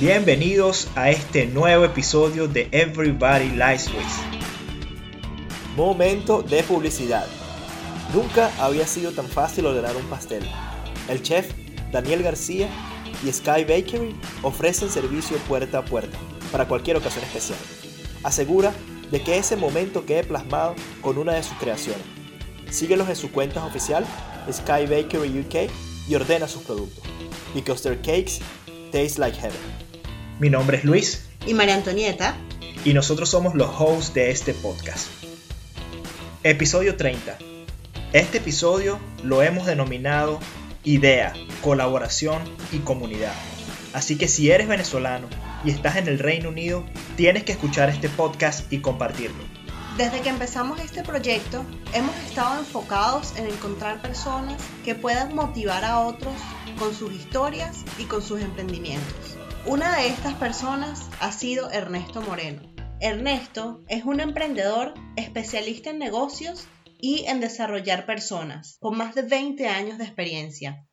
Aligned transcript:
Bienvenidos 0.00 0.86
a 0.94 1.10
este 1.10 1.46
nuevo 1.46 1.84
episodio 1.84 2.46
de 2.46 2.68
Everybody 2.70 3.50
Likes 3.56 3.86
Swiss. 3.86 4.20
Momento 5.74 6.40
de 6.40 6.62
publicidad. 6.62 7.26
Nunca 8.14 8.52
había 8.60 8.86
sido 8.86 9.10
tan 9.10 9.26
fácil 9.26 9.66
ordenar 9.66 9.96
un 9.96 10.04
pastel. 10.04 10.48
El 11.08 11.20
chef 11.22 11.50
Daniel 11.90 12.22
García 12.22 12.68
y 13.24 13.32
Sky 13.32 13.64
Bakery 13.64 14.14
ofrecen 14.42 14.88
servicio 14.88 15.36
puerta 15.48 15.78
a 15.78 15.84
puerta 15.84 16.16
para 16.52 16.68
cualquier 16.68 16.96
ocasión 16.96 17.24
especial. 17.24 17.58
Asegura 18.22 18.72
de 19.10 19.20
que 19.20 19.36
ese 19.36 19.56
momento 19.56 20.06
quede 20.06 20.22
plasmado 20.22 20.76
con 21.00 21.18
una 21.18 21.32
de 21.32 21.42
sus 21.42 21.58
creaciones. 21.58 22.04
Síguelos 22.70 23.08
en 23.08 23.16
su 23.16 23.32
cuenta 23.32 23.66
oficial 23.66 24.06
Sky 24.48 24.86
Bakery 24.86 25.40
UK 25.40 25.68
y 26.08 26.14
ordena 26.14 26.46
sus 26.46 26.62
productos. 26.62 27.02
Because 27.52 27.82
their 27.82 28.00
cakes 28.00 28.38
taste 28.92 29.18
like 29.18 29.36
heaven. 29.36 29.87
Mi 30.38 30.50
nombre 30.50 30.76
es 30.76 30.84
Luis. 30.84 31.24
Y 31.46 31.54
María 31.54 31.74
Antonieta. 31.74 32.36
Y 32.84 32.94
nosotros 32.94 33.28
somos 33.28 33.56
los 33.56 33.70
hosts 33.76 34.14
de 34.14 34.30
este 34.30 34.54
podcast. 34.54 35.08
Episodio 36.44 36.96
30. 36.96 37.36
Este 38.12 38.38
episodio 38.38 39.00
lo 39.24 39.42
hemos 39.42 39.66
denominado 39.66 40.38
Idea, 40.84 41.32
Colaboración 41.60 42.40
y 42.70 42.78
Comunidad. 42.78 43.32
Así 43.92 44.16
que 44.16 44.28
si 44.28 44.52
eres 44.52 44.68
venezolano 44.68 45.26
y 45.64 45.70
estás 45.70 45.96
en 45.96 46.06
el 46.06 46.20
Reino 46.20 46.50
Unido, 46.50 46.84
tienes 47.16 47.42
que 47.42 47.50
escuchar 47.50 47.90
este 47.90 48.08
podcast 48.08 48.72
y 48.72 48.78
compartirlo. 48.78 49.42
Desde 49.96 50.20
que 50.20 50.28
empezamos 50.28 50.78
este 50.78 51.02
proyecto, 51.02 51.64
hemos 51.92 52.14
estado 52.18 52.60
enfocados 52.60 53.36
en 53.36 53.48
encontrar 53.48 54.00
personas 54.00 54.62
que 54.84 54.94
puedan 54.94 55.34
motivar 55.34 55.84
a 55.84 55.98
otros 55.98 56.34
con 56.78 56.94
sus 56.94 57.12
historias 57.12 57.78
y 57.98 58.04
con 58.04 58.22
sus 58.22 58.40
emprendimientos. 58.40 59.37
Una 59.66 59.96
de 59.96 60.06
estas 60.08 60.34
personas 60.34 61.08
ha 61.20 61.32
sido 61.32 61.70
Ernesto 61.70 62.22
Moreno. 62.22 62.62
Ernesto 63.00 63.84
es 63.88 64.04
un 64.04 64.20
emprendedor 64.20 64.94
especialista 65.16 65.90
en 65.90 65.98
negocios 65.98 66.66
y 66.98 67.26
en 67.26 67.40
desarrollar 67.40 68.06
personas, 68.06 68.78
con 68.80 68.96
más 68.96 69.14
de 69.14 69.22
20 69.22 69.68
años 69.68 69.98
de 69.98 70.04
experiencia. 70.04 70.86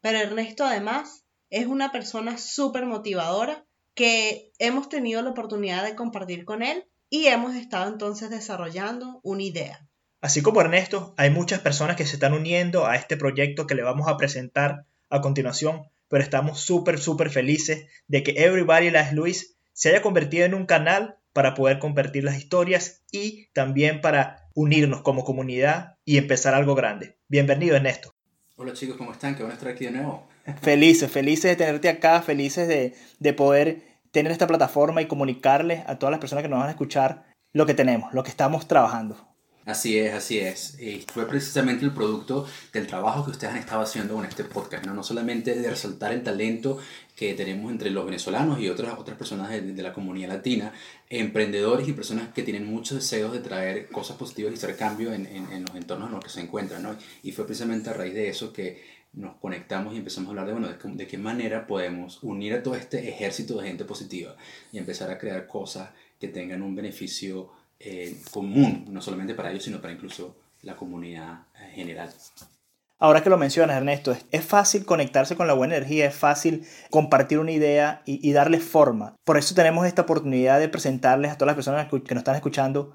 Pero 0.00 0.18
Ernesto 0.18 0.64
además 0.64 1.24
es 1.48 1.66
una 1.66 1.90
persona 1.90 2.38
súper 2.38 2.86
motivadora 2.86 3.66
que 3.94 4.52
hemos 4.58 4.88
tenido 4.88 5.22
la 5.22 5.30
oportunidad 5.30 5.84
de 5.84 5.96
compartir 5.96 6.44
con 6.44 6.62
él 6.62 6.84
y 7.08 7.26
hemos 7.26 7.56
estado 7.56 7.90
entonces 7.90 8.30
desarrollando 8.30 9.20
una 9.22 9.42
idea. 9.42 9.88
Así 10.20 10.42
como 10.42 10.60
Ernesto, 10.60 11.14
hay 11.16 11.30
muchas 11.30 11.60
personas 11.60 11.96
que 11.96 12.06
se 12.06 12.14
están 12.14 12.34
uniendo 12.34 12.86
a 12.86 12.96
este 12.96 13.16
proyecto 13.16 13.66
que 13.66 13.74
le 13.74 13.82
vamos 13.82 14.06
a 14.08 14.16
presentar 14.16 14.84
a 15.08 15.20
continuación 15.20 15.90
pero 16.10 16.22
estamos 16.22 16.60
súper, 16.60 16.98
súper 16.98 17.30
felices 17.30 17.86
de 18.08 18.22
que 18.22 18.32
Everybody 18.32 18.90
Las 18.90 19.14
Luis 19.14 19.56
se 19.72 19.88
haya 19.88 20.02
convertido 20.02 20.44
en 20.44 20.54
un 20.54 20.66
canal 20.66 21.16
para 21.32 21.54
poder 21.54 21.78
compartir 21.78 22.24
las 22.24 22.36
historias 22.36 23.02
y 23.12 23.46
también 23.52 24.00
para 24.00 24.48
unirnos 24.54 25.02
como 25.02 25.24
comunidad 25.24 25.94
y 26.04 26.18
empezar 26.18 26.52
algo 26.52 26.74
grande. 26.74 27.16
Bienvenido, 27.28 27.76
Ernesto. 27.76 28.12
Hola 28.56 28.72
chicos, 28.72 28.96
¿cómo 28.96 29.12
están? 29.12 29.36
Qué 29.36 29.42
bueno 29.42 29.54
estar 29.54 29.70
aquí 29.70 29.84
de 29.84 29.92
nuevo. 29.92 30.28
Felices, 30.62 31.10
felices 31.10 31.52
de 31.52 31.56
tenerte 31.56 31.88
acá, 31.88 32.20
felices 32.22 32.66
de, 32.66 32.94
de 33.20 33.32
poder 33.32 33.82
tener 34.10 34.32
esta 34.32 34.48
plataforma 34.48 35.00
y 35.00 35.06
comunicarles 35.06 35.84
a 35.86 35.98
todas 35.98 36.10
las 36.10 36.20
personas 36.20 36.42
que 36.42 36.48
nos 36.48 36.58
van 36.58 36.68
a 36.68 36.72
escuchar 36.72 37.24
lo 37.52 37.66
que 37.66 37.74
tenemos, 37.74 38.12
lo 38.12 38.24
que 38.24 38.30
estamos 38.30 38.66
trabajando. 38.66 39.29
Así 39.66 39.98
es, 39.98 40.14
así 40.14 40.38
es. 40.38 40.80
Y 40.80 41.04
fue 41.12 41.28
precisamente 41.28 41.84
el 41.84 41.92
producto 41.92 42.46
del 42.72 42.86
trabajo 42.86 43.24
que 43.24 43.32
ustedes 43.32 43.52
han 43.52 43.58
estado 43.58 43.82
haciendo 43.82 44.14
con 44.14 44.24
este 44.24 44.44
podcast, 44.44 44.86
no, 44.86 44.94
no 44.94 45.02
solamente 45.02 45.54
de 45.54 45.68
resaltar 45.68 46.12
el 46.12 46.22
talento 46.22 46.78
que 47.14 47.34
tenemos 47.34 47.70
entre 47.70 47.90
los 47.90 48.06
venezolanos 48.06 48.58
y 48.58 48.68
otras, 48.70 48.98
otras 48.98 49.18
personas 49.18 49.50
de, 49.50 49.82
la 49.82 49.92
comunidad 49.92 50.30
latina, 50.30 50.72
emprendedores 51.10 51.86
y 51.86 51.92
personas 51.92 52.32
que 52.32 52.42
tienen 52.42 52.64
muchos 52.64 52.96
deseos 52.98 53.32
de 53.32 53.40
traer 53.40 53.88
cosas 53.88 54.16
positivas 54.16 54.52
y 54.52 54.56
hacer 54.56 54.76
cambio 54.76 55.12
en, 55.12 55.26
en, 55.26 55.64
los 55.64 55.76
entornos 55.76 56.08
en 56.08 56.14
los 56.14 56.24
que 56.24 56.30
se 56.30 56.40
encuentran. 56.40 56.82
¿no? 56.82 56.96
Y 57.22 57.32
fue 57.32 57.44
precisamente 57.44 57.90
a 57.90 57.92
raíz 57.92 58.14
de 58.14 58.30
eso 58.30 58.54
que 58.54 58.82
nos 59.12 59.36
conectamos 59.36 59.92
y 59.94 59.98
empezamos 59.98 60.28
a 60.28 60.30
hablar 60.30 60.46
de, 60.46 60.52
bueno, 60.52 60.96
de 60.96 61.06
qué 61.06 61.18
manera 61.18 61.66
podemos 61.66 62.22
unir 62.22 62.54
a 62.54 62.62
todo 62.62 62.76
este 62.76 63.10
ejército 63.10 63.60
de 63.60 63.68
gente 63.68 63.84
positiva 63.84 64.36
y 64.72 64.78
empezar 64.78 65.10
a 65.10 65.18
crear 65.18 65.46
cosas 65.46 65.90
que 66.18 66.28
tengan 66.28 66.62
un 66.62 66.74
beneficio 66.74 67.50
eh, 67.80 68.16
común, 68.30 68.86
no 68.90 69.00
solamente 69.00 69.34
para 69.34 69.50
ellos, 69.50 69.64
sino 69.64 69.80
para 69.80 69.92
incluso 69.92 70.36
la 70.62 70.76
comunidad 70.76 71.46
eh, 71.58 71.72
general. 71.74 72.10
Ahora 72.98 73.22
que 73.22 73.30
lo 73.30 73.38
mencionas, 73.38 73.78
Ernesto, 73.78 74.14
es 74.30 74.44
fácil 74.44 74.84
conectarse 74.84 75.34
con 75.34 75.46
la 75.46 75.54
buena 75.54 75.76
energía, 75.76 76.06
es 76.06 76.14
fácil 76.14 76.66
compartir 76.90 77.38
una 77.38 77.52
idea 77.52 78.02
y, 78.04 78.26
y 78.28 78.32
darle 78.32 78.60
forma. 78.60 79.16
Por 79.24 79.38
eso 79.38 79.54
tenemos 79.54 79.86
esta 79.86 80.02
oportunidad 80.02 80.60
de 80.60 80.68
presentarles 80.68 81.32
a 81.32 81.36
todas 81.36 81.48
las 81.48 81.56
personas 81.56 81.88
que 81.88 82.14
nos 82.14 82.20
están 82.20 82.36
escuchando 82.36 82.94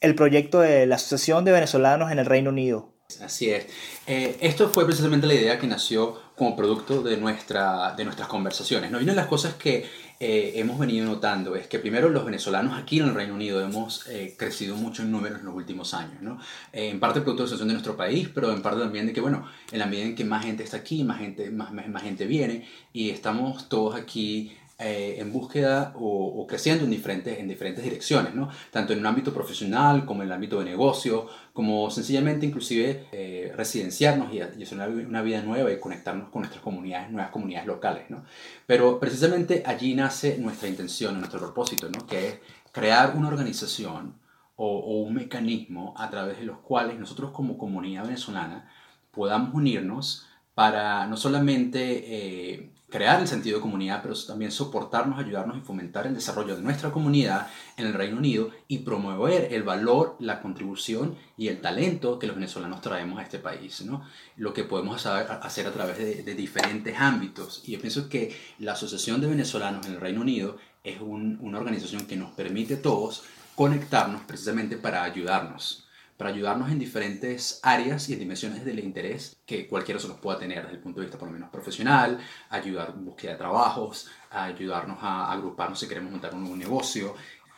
el 0.00 0.14
proyecto 0.14 0.60
de 0.60 0.84
la 0.84 0.96
Asociación 0.96 1.46
de 1.46 1.52
Venezolanos 1.52 2.12
en 2.12 2.18
el 2.18 2.26
Reino 2.26 2.50
Unido. 2.50 2.92
Así 3.20 3.50
es. 3.50 3.66
Eh, 4.06 4.36
esto 4.40 4.68
fue 4.68 4.84
precisamente 4.84 5.26
la 5.26 5.34
idea 5.34 5.58
que 5.58 5.66
nació 5.66 6.20
como 6.36 6.54
producto 6.54 7.02
de, 7.02 7.16
nuestra, 7.16 7.94
de 7.96 8.04
nuestras 8.04 8.28
conversaciones. 8.28 8.90
¿no? 8.90 9.00
Y 9.00 9.04
una 9.04 9.12
de 9.12 9.16
las 9.16 9.26
cosas 9.26 9.54
que 9.54 9.88
eh, 10.18 10.52
hemos 10.56 10.78
venido 10.78 11.04
notando 11.04 11.56
es 11.56 11.66
que 11.66 11.78
primero 11.78 12.08
los 12.08 12.24
venezolanos 12.24 12.78
aquí 12.78 13.00
en 13.00 13.06
el 13.08 13.14
Reino 13.14 13.34
Unido 13.34 13.60
hemos 13.60 14.06
eh, 14.08 14.34
crecido 14.38 14.74
mucho 14.74 15.02
en 15.02 15.10
números 15.10 15.40
en 15.40 15.46
los 15.46 15.54
últimos 15.54 15.92
años, 15.92 16.22
¿no? 16.22 16.38
Eh, 16.72 16.88
en 16.88 17.00
parte 17.00 17.20
producto 17.20 17.42
de 17.42 17.46
la 17.46 17.48
situación 17.48 17.68
de 17.68 17.74
nuestro 17.74 17.96
país, 17.96 18.30
pero 18.34 18.50
en 18.50 18.62
parte 18.62 18.80
también 18.80 19.06
de 19.06 19.12
que, 19.12 19.20
bueno, 19.20 19.46
en 19.70 19.78
la 19.78 19.86
medida 19.86 20.06
en 20.06 20.14
que 20.14 20.24
más 20.24 20.44
gente 20.44 20.62
está 20.62 20.78
aquí, 20.78 21.04
más 21.04 21.18
gente, 21.18 21.50
más, 21.50 21.70
más 21.72 22.02
gente 22.02 22.24
viene 22.26 22.66
y 22.94 23.10
estamos 23.10 23.68
todos 23.68 23.94
aquí 23.94 24.56
eh, 24.78 25.16
en 25.20 25.32
búsqueda 25.32 25.94
o, 25.96 26.42
o, 26.42 26.46
creciendo 26.46 26.84
en 26.84 26.90
diferentes, 26.90 27.38
en 27.38 27.48
diferentes 27.48 27.82
direcciones, 27.82 28.34
¿no? 28.34 28.50
tanto 28.70 28.92
en 28.92 28.98
un 28.98 29.06
ámbito 29.06 29.32
profesional 29.32 30.04
como 30.04 30.22
en 30.22 30.28
el 30.28 30.32
ámbito 30.32 30.58
de 30.58 30.66
negocio, 30.66 31.28
como 31.54 31.90
sencillamente 31.90 32.44
inclusive 32.44 33.06
eh, 33.10 33.52
residenciarnos 33.56 34.34
y, 34.34 34.36
y 34.36 34.62
hacer 34.62 34.74
una, 34.74 34.86
una, 34.86 35.22
vida 35.22 35.40
nueva 35.40 35.72
y 35.72 35.80
conectarnos 35.80 36.28
con 36.28 36.42
nuestras 36.42 36.62
comunidades, 36.62 37.10
nuevas 37.10 37.30
comunidades 37.30 37.66
locales. 37.66 38.10
¿no? 38.10 38.24
Pero 38.66 39.00
precisamente 39.00 39.62
allí 39.64 39.94
nace 39.94 40.36
nuestra 40.36 40.68
intención, 40.68 41.18
nuestro 41.18 41.40
propósito, 41.40 41.88
¿no? 41.88 42.06
que 42.06 42.28
es 42.28 42.38
crear 42.70 43.16
una 43.16 43.28
organización 43.28 44.18
o, 44.56 44.78
o 44.78 45.00
un 45.00 45.14
mecanismo 45.14 45.94
a 45.96 46.10
través 46.10 46.38
de 46.38 46.44
los 46.44 46.58
cuales 46.58 46.98
nosotros 46.98 47.30
como 47.30 47.56
comunidad 47.56 48.04
venezolana 48.04 48.70
podamos 49.10 49.54
unirnos 49.54 50.26
para 50.54 51.06
no 51.06 51.16
solamente 51.16 51.80
eh, 52.06 52.70
crear 52.88 53.20
el 53.20 53.26
sentido 53.26 53.56
de 53.56 53.62
comunidad, 53.62 54.00
pero 54.02 54.14
también 54.26 54.52
soportarnos, 54.52 55.18
ayudarnos 55.18 55.58
y 55.58 55.60
fomentar 55.60 56.06
el 56.06 56.14
desarrollo 56.14 56.56
de 56.56 56.62
nuestra 56.62 56.90
comunidad 56.90 57.48
en 57.76 57.86
el 57.86 57.94
Reino 57.94 58.16
Unido 58.16 58.50
y 58.68 58.78
promover 58.78 59.52
el 59.52 59.64
valor, 59.64 60.16
la 60.20 60.40
contribución 60.40 61.16
y 61.36 61.48
el 61.48 61.60
talento 61.60 62.18
que 62.18 62.26
los 62.26 62.36
venezolanos 62.36 62.80
traemos 62.80 63.18
a 63.18 63.22
este 63.22 63.38
país, 63.38 63.82
¿no? 63.82 64.02
Lo 64.36 64.54
que 64.54 64.64
podemos 64.64 65.04
hacer 65.04 65.66
a 65.66 65.72
través 65.72 65.98
de, 65.98 66.22
de 66.22 66.34
diferentes 66.34 66.96
ámbitos. 66.98 67.62
Y 67.66 67.72
yo 67.72 67.80
pienso 67.80 68.08
que 68.08 68.36
la 68.60 68.72
Asociación 68.72 69.20
de 69.20 69.26
Venezolanos 69.26 69.86
en 69.86 69.94
el 69.94 70.00
Reino 70.00 70.20
Unido 70.20 70.56
es 70.84 71.00
un, 71.00 71.38
una 71.40 71.58
organización 71.58 72.06
que 72.06 72.16
nos 72.16 72.30
permite 72.32 72.74
a 72.74 72.82
todos 72.82 73.24
conectarnos 73.56 74.22
precisamente 74.22 74.76
para 74.76 75.02
ayudarnos 75.02 75.85
para 76.16 76.30
ayudarnos 76.30 76.70
en 76.70 76.78
diferentes 76.78 77.60
áreas 77.62 78.08
y 78.08 78.14
en 78.14 78.20
dimensiones 78.20 78.64
del 78.64 78.78
interés 78.78 79.36
que 79.44 79.66
cualquiera 79.66 80.00
se 80.00 80.08
los 80.08 80.18
pueda 80.18 80.38
tener 80.38 80.62
desde 80.62 80.76
el 80.76 80.82
punto 80.82 81.00
de 81.00 81.06
vista 81.06 81.18
por 81.18 81.28
lo 81.28 81.34
menos 81.34 81.50
profesional, 81.50 82.18
ayudar 82.50 82.94
en 82.96 83.04
búsqueda 83.04 83.32
de 83.32 83.38
trabajos, 83.38 84.08
ayudarnos 84.30 84.98
a 85.02 85.30
agruparnos 85.30 85.78
si 85.78 85.88
queremos 85.88 86.10
montar 86.10 86.34
un 86.34 86.40
nuevo 86.40 86.56
negocio, 86.56 87.14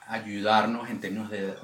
ayudarnos 0.09 0.89
en 0.89 1.01
términos 1.01 1.31
de 1.31 1.55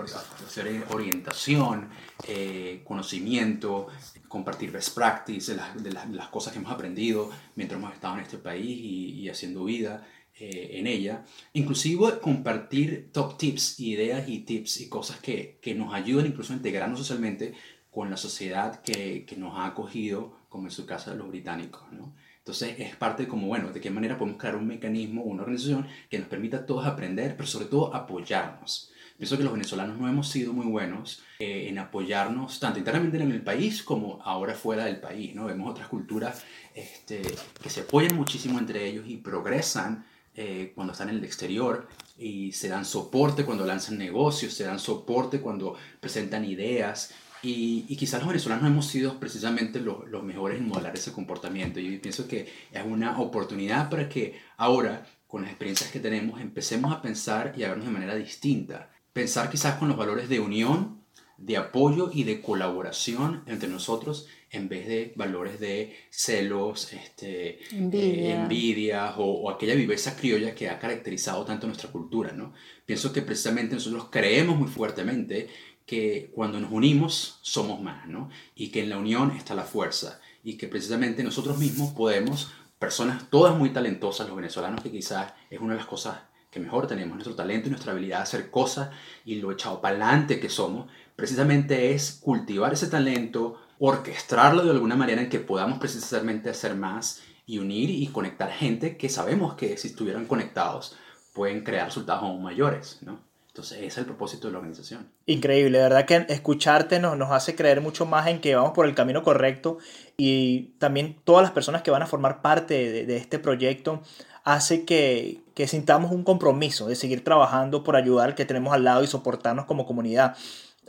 orientación, 0.91 1.88
eh, 2.29 2.82
conocimiento, 2.85 3.88
compartir 4.29 4.70
best 4.70 4.94
practice 4.94 5.56
de 5.76 5.93
las, 5.93 6.29
cosas 6.29 6.52
que 6.52 6.58
hemos 6.58 6.73
aprendido 6.73 7.31
mientras 7.56 7.81
hemos 7.81 7.94
estado 7.94 8.14
en 8.17 8.20
este 8.20 8.38
país 8.38 8.69
y 8.69 9.29
haciendo 9.29 9.64
vida 9.64 10.06
eh, 10.38 10.78
en 10.78 10.86
ella, 10.86 11.25
inclusive 11.52 12.19
compartir 12.20 13.10
top 13.12 13.38
tips, 13.38 13.78
ideas 13.81 14.28
y 14.28 14.40
tips 14.40 14.81
y 14.81 14.88
cosas 14.88 15.20
que, 15.20 15.58
que 15.62 15.75
nos 15.75 15.94
ayudan 15.94 16.26
incluso 16.26 16.52
a 16.52 16.56
integrarnos 16.56 16.98
socialmente 16.98 17.54
con 17.90 18.10
la 18.10 18.16
sociedad 18.16 18.82
que, 18.82 19.25
que, 19.25 19.36
nos 19.36 19.56
ha 19.56 19.66
acogido, 19.66 20.36
como 20.48 20.66
en 20.66 20.72
su 20.72 20.86
caso 20.86 21.14
los 21.14 21.28
británicos. 21.28 21.82
¿no? 21.92 22.12
Entonces 22.38 22.75
es 22.78 22.96
parte 22.96 23.28
como, 23.28 23.46
bueno, 23.46 23.72
de 23.72 23.81
qué 23.81 23.90
manera 23.90 24.19
podemos 24.19 24.40
crear 24.40 24.56
un 24.56 24.66
mecanismo, 24.66 25.22
una 25.22 25.42
organización 25.42 25.86
que 26.10 26.19
nos 26.19 26.26
permita 26.26 26.58
a 26.58 26.66
todos 26.66 26.84
aprender, 26.84 27.37
pero 27.37 27.46
sobre 27.46 27.66
todo 27.66 27.94
apoyarnos. 27.94 28.90
Pienso 29.16 29.38
que 29.38 29.44
los 29.44 29.52
venezolanos 29.52 29.96
no 29.96 30.08
hemos 30.08 30.28
sido 30.28 30.52
muy 30.52 30.66
buenos 30.66 31.22
eh, 31.38 31.69
en 31.69 31.78
apoyarnos 31.78 32.58
tanto 32.58 32.80
internamente 32.80 33.16
en 33.16 33.30
el 33.30 33.42
país 33.42 33.84
como 33.84 34.20
ahora 34.25 34.54
fuera 34.54 34.87
del 34.87 35.00
país. 35.00 35.34
¿no? 35.34 35.44
Vemos 35.44 35.70
otras 35.70 35.87
culturas 35.87 36.44
este, 36.75 37.22
que 37.62 37.70
se 37.70 37.82
apoyan 37.82 38.16
muchísimo 38.16 38.58
entre 38.58 38.88
ellos 38.88 39.04
y 39.06 39.19
progresan 39.19 40.04
eh, 40.34 40.72
cuando 40.75 40.92
están 40.92 41.08
en 41.08 41.16
el 41.16 41.25
exterior 41.25 41.88
y 42.19 42.52
se 42.52 42.69
dan 42.69 42.84
soporte 42.84 43.44
cuando 43.44 43.64
lanzan 43.64 43.98
negocios, 43.98 44.54
se 44.54 44.64
dan 44.64 44.78
soporte 44.78 45.40
cuando 45.40 45.76
presentan 46.00 46.44
ideas. 46.44 47.12
Y, 47.42 47.84
y 47.88 47.96
quizás 47.96 48.20
los 48.20 48.28
venezolanos 48.28 48.62
no 48.62 48.70
hemos 48.70 48.86
sido 48.86 49.20
precisamente 49.20 49.78
los, 49.78 50.08
los 50.08 50.22
mejores 50.22 50.58
en 50.58 50.69
modelar 50.69 50.94
ese 50.94 51.12
comportamiento. 51.12 51.78
Y 51.78 51.98
pienso 51.98 52.26
que 52.26 52.50
es 52.72 52.84
una 52.84 53.20
oportunidad 53.20 53.90
para 53.90 54.08
que 54.08 54.40
ahora 54.56 55.06
con 55.34 55.42
las 55.42 55.50
experiencias 55.50 55.90
que 55.90 55.98
tenemos, 55.98 56.40
empecemos 56.40 56.92
a 56.92 57.02
pensar 57.02 57.54
y 57.56 57.64
a 57.64 57.69
vernos 57.70 57.87
de 57.87 57.92
manera 57.92 58.14
distinta. 58.14 58.92
Pensar 59.12 59.50
quizás 59.50 59.75
con 59.80 59.88
los 59.88 59.96
valores 59.96 60.28
de 60.28 60.38
unión, 60.38 61.02
de 61.38 61.56
apoyo 61.56 62.08
y 62.12 62.22
de 62.22 62.40
colaboración 62.40 63.42
entre 63.46 63.69
nosotros 63.69 64.28
en 64.54 64.68
vez 64.68 64.86
de 64.86 65.12
valores 65.16 65.60
de 65.60 65.96
celos, 66.10 66.92
este, 66.92 67.58
Envidia. 67.74 68.12
eh, 68.12 68.40
envidias 68.40 69.14
o, 69.18 69.24
o 69.24 69.50
aquella 69.50 69.74
viveza 69.74 70.16
criolla 70.16 70.54
que 70.54 70.68
ha 70.68 70.78
caracterizado 70.78 71.44
tanto 71.44 71.66
nuestra 71.66 71.90
cultura. 71.90 72.32
¿no? 72.32 72.52
Pienso 72.86 73.12
que 73.12 73.22
precisamente 73.22 73.74
nosotros 73.74 74.08
creemos 74.10 74.58
muy 74.58 74.68
fuertemente 74.68 75.48
que 75.86 76.30
cuando 76.34 76.60
nos 76.60 76.72
unimos 76.72 77.38
somos 77.42 77.80
más, 77.80 78.06
¿no? 78.08 78.30
Y 78.54 78.68
que 78.68 78.82
en 78.82 78.88
la 78.88 78.96
unión 78.98 79.32
está 79.32 79.54
la 79.54 79.64
fuerza 79.64 80.20
y 80.42 80.56
que 80.56 80.66
precisamente 80.68 81.22
nosotros 81.22 81.58
mismos 81.58 81.92
podemos, 81.92 82.52
personas 82.78 83.28
todas 83.30 83.56
muy 83.56 83.70
talentosas, 83.70 84.26
los 84.26 84.36
venezolanos 84.36 84.82
que 84.82 84.90
quizás 84.90 85.32
es 85.50 85.60
una 85.60 85.74
de 85.74 85.78
las 85.80 85.86
cosas 85.86 86.18
que 86.50 86.60
mejor 86.60 86.86
tenemos, 86.86 87.14
nuestro 87.14 87.34
talento 87.34 87.66
y 87.66 87.70
nuestra 87.70 87.92
habilidad 87.92 88.18
de 88.18 88.22
hacer 88.22 88.50
cosas 88.50 88.90
y 89.24 89.36
lo 89.36 89.50
echado 89.52 89.80
para 89.80 89.96
adelante 89.96 90.38
que 90.40 90.48
somos, 90.48 90.88
precisamente 91.16 91.92
es 91.92 92.12
cultivar 92.22 92.72
ese 92.72 92.86
talento, 92.86 93.60
orquestarlo 93.79 94.65
de 94.65 94.71
alguna 94.71 94.97
manera 94.97 95.23
en 95.23 95.29
que 95.29 95.41
podamos 95.41 95.79
precisamente 95.79 96.50
hacer 96.50 96.75
más 96.75 97.23
y 97.47 97.59
unir 97.59 97.91
y 97.91 98.06
conectar 98.09 98.50
gente 98.50 98.97
que 98.97 99.09
sabemos 99.09 99.55
que 99.55 99.76
si 99.76 99.88
estuvieran 99.88 100.26
conectados 100.26 100.97
pueden 101.32 101.65
crear 101.65 101.87
resultados 101.87 102.23
aún 102.23 102.43
mayores, 102.43 102.99
¿no? 103.03 103.21
Entonces 103.49 103.79
ese 103.79 103.87
es 103.87 103.99
el 103.99 104.06
propósito 104.06 104.49
de 104.49 104.53
la 104.53 104.59
organización. 104.59 105.09
Increíble, 105.26 105.79
de 105.79 105.85
verdad 105.85 106.06
que 106.06 106.26
escucharte 106.29 106.99
nos, 106.99 107.31
hace 107.31 107.55
creer 107.55 107.81
mucho 107.81 108.05
más 108.05 108.26
en 108.26 108.41
que 108.41 108.56
vamos 108.56 108.73
por 108.73 108.85
el 108.85 108.97
camino 108.97 109.23
correcto 109.23 109.79
y 110.17 110.75
también 110.79 111.21
todas 111.23 111.43
las 111.43 111.53
personas 111.53 111.82
que 111.82 111.93
van 111.93 112.03
a 112.03 112.06
formar 112.06 112.43
parte 112.43 112.91
de, 112.91 113.06
de 113.06 113.17
este 113.17 113.38
proyecto 113.38 114.03
hace 114.43 114.85
que, 114.85 115.41
que, 115.55 115.69
sintamos 115.69 116.11
un 116.11 116.25
compromiso 116.25 116.87
de 116.88 116.97
seguir 116.97 117.25
trabajando 117.25 117.85
por 117.85 117.97
ayudar 117.97 118.31
al 118.31 118.35
que 118.35 118.44
tenemos 118.44 118.75
al 118.75 118.85
lado 118.85 119.03
y 119.03 119.06
soportarnos 119.06 119.67
como 119.67 119.87
comunidad, 119.87 120.37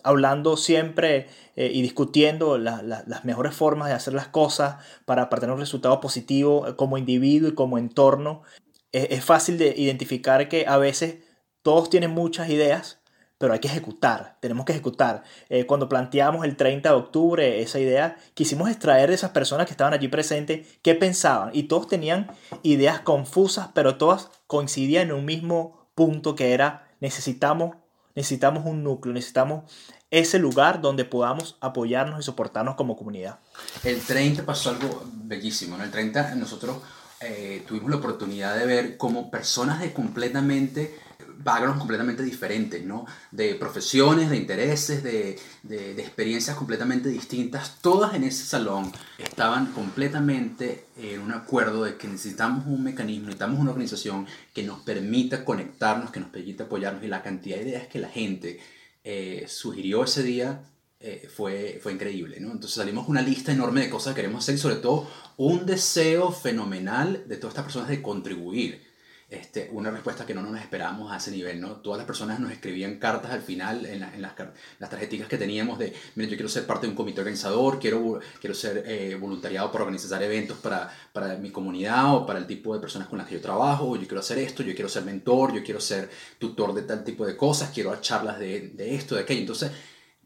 hablando 0.06 0.56
siempre 0.56 1.28
eh, 1.56 1.72
y 1.74 1.82
discutiendo 1.82 2.58
la, 2.58 2.82
la, 2.82 3.04
las 3.08 3.26
mejores 3.26 3.54
formas 3.54 3.90
de 3.90 3.96
hacer 3.96 4.14
las 4.14 4.28
cosas 4.28 4.78
para, 5.06 5.30
para 5.30 5.42
tener 5.42 5.54
un 5.54 5.60
resultado 5.60 6.00
positivo 6.00 6.68
eh, 6.68 6.76
como 6.76 6.98
individuo 6.98 7.50
y 7.50 7.56
como 7.56 7.78
entorno. 7.78 8.44
Es, 8.92 9.08
es 9.10 9.26
fácil 9.26 9.58
de 9.58 9.74
identificar 9.76 10.48
que 10.48 10.66
a 10.68 10.78
veces 10.78 11.18
todos 11.62 11.90
tienen 11.90 12.12
muchas 12.12 12.50
ideas, 12.50 13.00
pero 13.38 13.54
hay 13.54 13.60
que 13.60 13.68
ejecutar, 13.68 14.38
tenemos 14.40 14.66
que 14.66 14.72
ejecutar. 14.72 15.24
Eh, 15.50 15.66
cuando 15.66 15.90
planteamos 15.90 16.46
el 16.46 16.56
30 16.56 16.90
de 16.90 16.96
octubre 16.96 17.62
esa 17.62 17.80
idea, 17.80 18.18
quisimos 18.34 18.70
extraer 18.70 19.10
de 19.10 19.16
esas 19.16 19.32
personas 19.32 19.66
que 19.66 19.72
estaban 19.72 19.94
allí 19.94 20.08
presentes 20.08 20.80
qué 20.82 20.96
pensaban 20.96 21.50
y 21.54 21.64
todos 21.64 21.88
tenían 21.88 22.32
ideas 22.64 23.00
confusas, 23.02 23.70
pero 23.74 23.98
todas 23.98 24.30
coincidían 24.48 25.08
en 25.08 25.16
un 25.16 25.26
mismo 25.26 25.90
punto 25.96 26.36
que 26.36 26.54
era 26.54 26.88
necesitamos, 27.00 27.76
necesitamos 28.16 28.66
un 28.66 28.84
núcleo, 28.84 29.14
necesitamos 29.14 29.72
ese 30.12 30.40
lugar 30.40 30.82
donde 30.82 31.06
podamos 31.06 31.58
apoyarnos 31.60 32.20
y 32.20 32.24
soportarnos 32.24 32.76
como 32.76 32.96
comunidad. 32.96 33.40
El 33.84 34.00
30 34.02 34.46
pasó 34.46 34.70
algo 34.70 35.04
bellísimo, 35.14 35.78
¿no? 35.78 35.84
El 35.84 35.92
30 35.92 36.36
nosotros 36.36 36.78
eh, 37.20 37.64
tuvimos 37.68 37.90
la 37.90 37.98
oportunidad 37.98 38.58
de 38.58 38.66
ver 38.66 38.98
como 38.98 39.30
personas 39.30 39.82
de 39.82 39.94
completamente 39.94 40.98
backgrounds 41.38 41.80
completamente 41.80 42.24
diferentes, 42.24 42.84
¿no? 42.84 43.06
De 43.32 43.56
profesiones, 43.56 44.30
de 44.30 44.38
intereses, 44.38 45.04
de, 45.04 45.40
de, 45.64 45.92
experiencias 46.02 46.56
completamente 46.56 47.10
distintas, 47.10 47.82
todas 47.82 48.14
en 48.16 48.24
ese 48.24 48.46
salón 48.46 48.92
estaban 49.18 49.68
completamente 49.74 50.86
en 50.98 51.22
un 51.22 51.32
acuerdo 51.32 51.84
de 51.84 51.98
que 51.98 52.08
necesitamos 52.08 52.66
un 52.66 52.84
mecanismo, 52.84 53.26
necesitamos 53.26 53.60
una 53.60 53.72
organización 53.72 54.26
que 54.54 54.64
nos 54.64 54.80
permita 54.80 55.46
conectarnos, 55.46 56.12
que 56.12 56.20
nos 56.20 56.30
permita 56.30 56.66
apoyarnos 56.66 57.04
y 57.04 57.08
la 57.08 57.24
cantidad 57.24 57.58
de 57.58 57.70
ideas 57.70 57.88
que 57.88 58.00
la 58.00 58.10
gente 58.10 58.60
eh, 59.04 59.46
sugirió 59.48 60.04
ese 60.04 60.24
día 60.24 60.64
eh, 61.00 61.30
fue, 61.32 61.80
fue 61.84 61.94
increíble, 61.94 62.40
¿no? 62.40 62.52
Entonces 62.52 62.78
salimos 62.78 63.06
con 63.06 63.12
una 63.12 63.22
lista 63.22 63.52
enorme 63.52 63.82
de 63.82 63.90
cosas 63.90 64.14
que 64.14 64.22
queremos 64.22 64.44
hacer 64.44 64.56
y 64.56 64.58
sobre 64.58 64.78
todo 64.78 65.08
un 65.38 65.66
deseo 65.66 66.32
fenomenal 66.32 67.24
de 67.28 67.38
todas 67.38 67.52
estas 67.52 67.66
personas 67.66 67.90
de 67.90 68.02
contribuir 68.02 68.85
este, 69.28 69.70
una 69.72 69.90
respuesta 69.90 70.26
que 70.26 70.36
no 70.36 70.44
nos 70.44 70.60
esperábamos 70.60 71.12
a 71.12 71.18
ese 71.18 71.32
nivel, 71.32 71.60
¿no? 71.60 71.78
Todas 71.78 71.98
las 71.98 72.06
personas 72.06 72.40
nos 72.40 72.52
escribían 72.52 73.00
cartas 73.00 73.32
al 73.32 73.42
final 73.42 73.86
en, 73.86 74.02
la, 74.02 74.16
las, 74.18 74.34
las 74.78 74.90
que 74.90 75.38
teníamos 75.38 75.80
de, 75.80 75.94
miren, 76.14 76.30
yo 76.30 76.38
quiero 76.38 76.50
ser 76.50 76.68
parte 76.68 76.86
de 76.86 76.92
un 76.92 76.96
comité 76.96 77.22
organizador, 77.22 77.80
quiero, 77.80 78.20
quiero 78.40 78.54
ser 78.54 78.84
eh, 78.86 79.16
voluntariado 79.20 79.72
para 79.72 79.86
organizar 79.86 80.22
eventos 80.22 80.60
para, 80.60 80.92
para 81.12 81.36
mi 81.38 81.50
comunidad 81.50 82.16
o 82.16 82.26
para 82.26 82.38
el 82.38 82.46
tipo 82.46 82.76
de 82.76 82.80
personas 82.80 83.08
con 83.08 83.18
las 83.18 83.28
que 83.28 83.36
yo 83.36 83.42
trabajo, 83.42 83.96
yo 83.96 84.04
quiero 84.04 84.20
hacer 84.20 84.38
esto, 84.38 84.62
yo 84.62 84.76
quiero 84.76 84.90
ser 84.90 85.04
mentor, 85.04 85.54
yo 85.54 85.64
quiero 85.64 85.82
ser 85.82 86.10
tutor 86.38 86.76
de 86.76 86.84
tal 86.84 87.04
tipo 87.04 87.26
de 87.26 87.36
cosas, 87.36 87.72
quiero 87.74 87.90
dar 87.90 88.02
charlas 88.02 88.38
de, 88.38 88.70
de 88.70 88.96
esto, 88.96 89.16
de 89.16 89.22
aquello. 89.22 89.42
Entonces, 89.42 89.72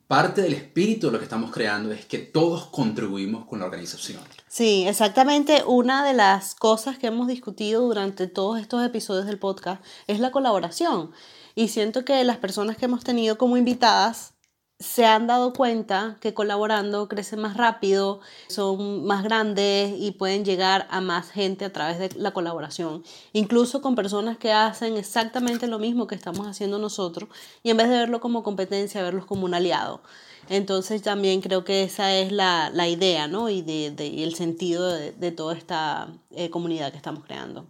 parte 0.09 0.41
del 0.41 0.53
espíritu 0.53 1.05
de 1.05 1.13
lo 1.13 1.19
que 1.19 1.25
estamos 1.25 1.51
creando 1.51 1.91
es 1.91 2.03
que 2.03 2.17
todos 2.17 2.65
contribuimos 2.65 3.45
con 3.45 3.59
la 3.59 3.65
organización. 3.65 4.19
Sí, 4.47 4.87
exactamente. 4.87 5.61
Una 5.67 6.03
de 6.03 6.15
las 6.15 6.55
cosas 6.55 6.97
que 6.97 7.05
hemos 7.05 7.27
discutido 7.27 7.83
durante 7.83 8.25
todos 8.25 8.59
estos 8.59 8.83
episodios 8.83 9.27
del 9.27 9.37
podcast 9.37 9.85
es 10.07 10.19
la 10.19 10.31
colaboración. 10.31 11.11
Y 11.53 11.67
siento 11.67 12.05
que 12.05 12.23
las 12.23 12.37
personas 12.37 12.75
que 12.75 12.85
hemos 12.85 13.03
tenido 13.03 13.37
como 13.37 13.55
invitadas 13.55 14.33
se 14.79 15.05
han 15.05 15.27
dado 15.27 15.51
cuenta 15.51 16.15
que 16.21 16.33
colaborando 16.33 17.09
crecen 17.09 17.41
más 17.41 17.57
rápido, 17.57 18.21
son 18.47 19.05
más 19.05 19.25
grandes 19.25 19.93
y 19.99 20.11
pueden 20.11 20.45
llegar 20.45 20.87
a 20.89 21.01
más 21.01 21.29
gente 21.31 21.65
a 21.65 21.73
través 21.73 21.99
de 21.99 22.09
la 22.15 22.31
colaboración, 22.31 23.03
incluso 23.33 23.81
con 23.81 23.95
personas 23.95 24.37
que 24.37 24.53
hacen 24.53 24.95
exactamente 24.95 25.67
lo 25.67 25.79
mismo 25.79 26.07
que 26.07 26.15
estamos 26.15 26.47
haciendo 26.47 26.79
nosotros 26.79 27.29
y 27.61 27.71
en 27.71 27.77
vez 27.77 27.89
de 27.89 27.97
verlo 27.97 28.21
como 28.21 28.41
competencia, 28.41 29.03
verlos 29.03 29.25
como 29.25 29.43
un 29.43 29.53
aliado. 29.53 30.01
Entonces 30.47 31.01
también 31.01 31.41
creo 31.41 31.65
que 31.65 31.83
esa 31.83 32.15
es 32.15 32.31
la, 32.31 32.71
la 32.73 32.87
idea 32.87 33.27
¿no? 33.27 33.49
y, 33.49 33.61
de, 33.61 33.91
de, 33.91 34.23
el 34.23 34.33
sentido 34.33 34.93
de, 34.93 35.11
de 35.11 35.31
toda 35.31 35.55
esta 35.55 36.07
eh, 36.31 36.49
comunidad 36.49 36.91
que 36.91 36.97
estamos 36.97 37.25
creando. 37.25 37.67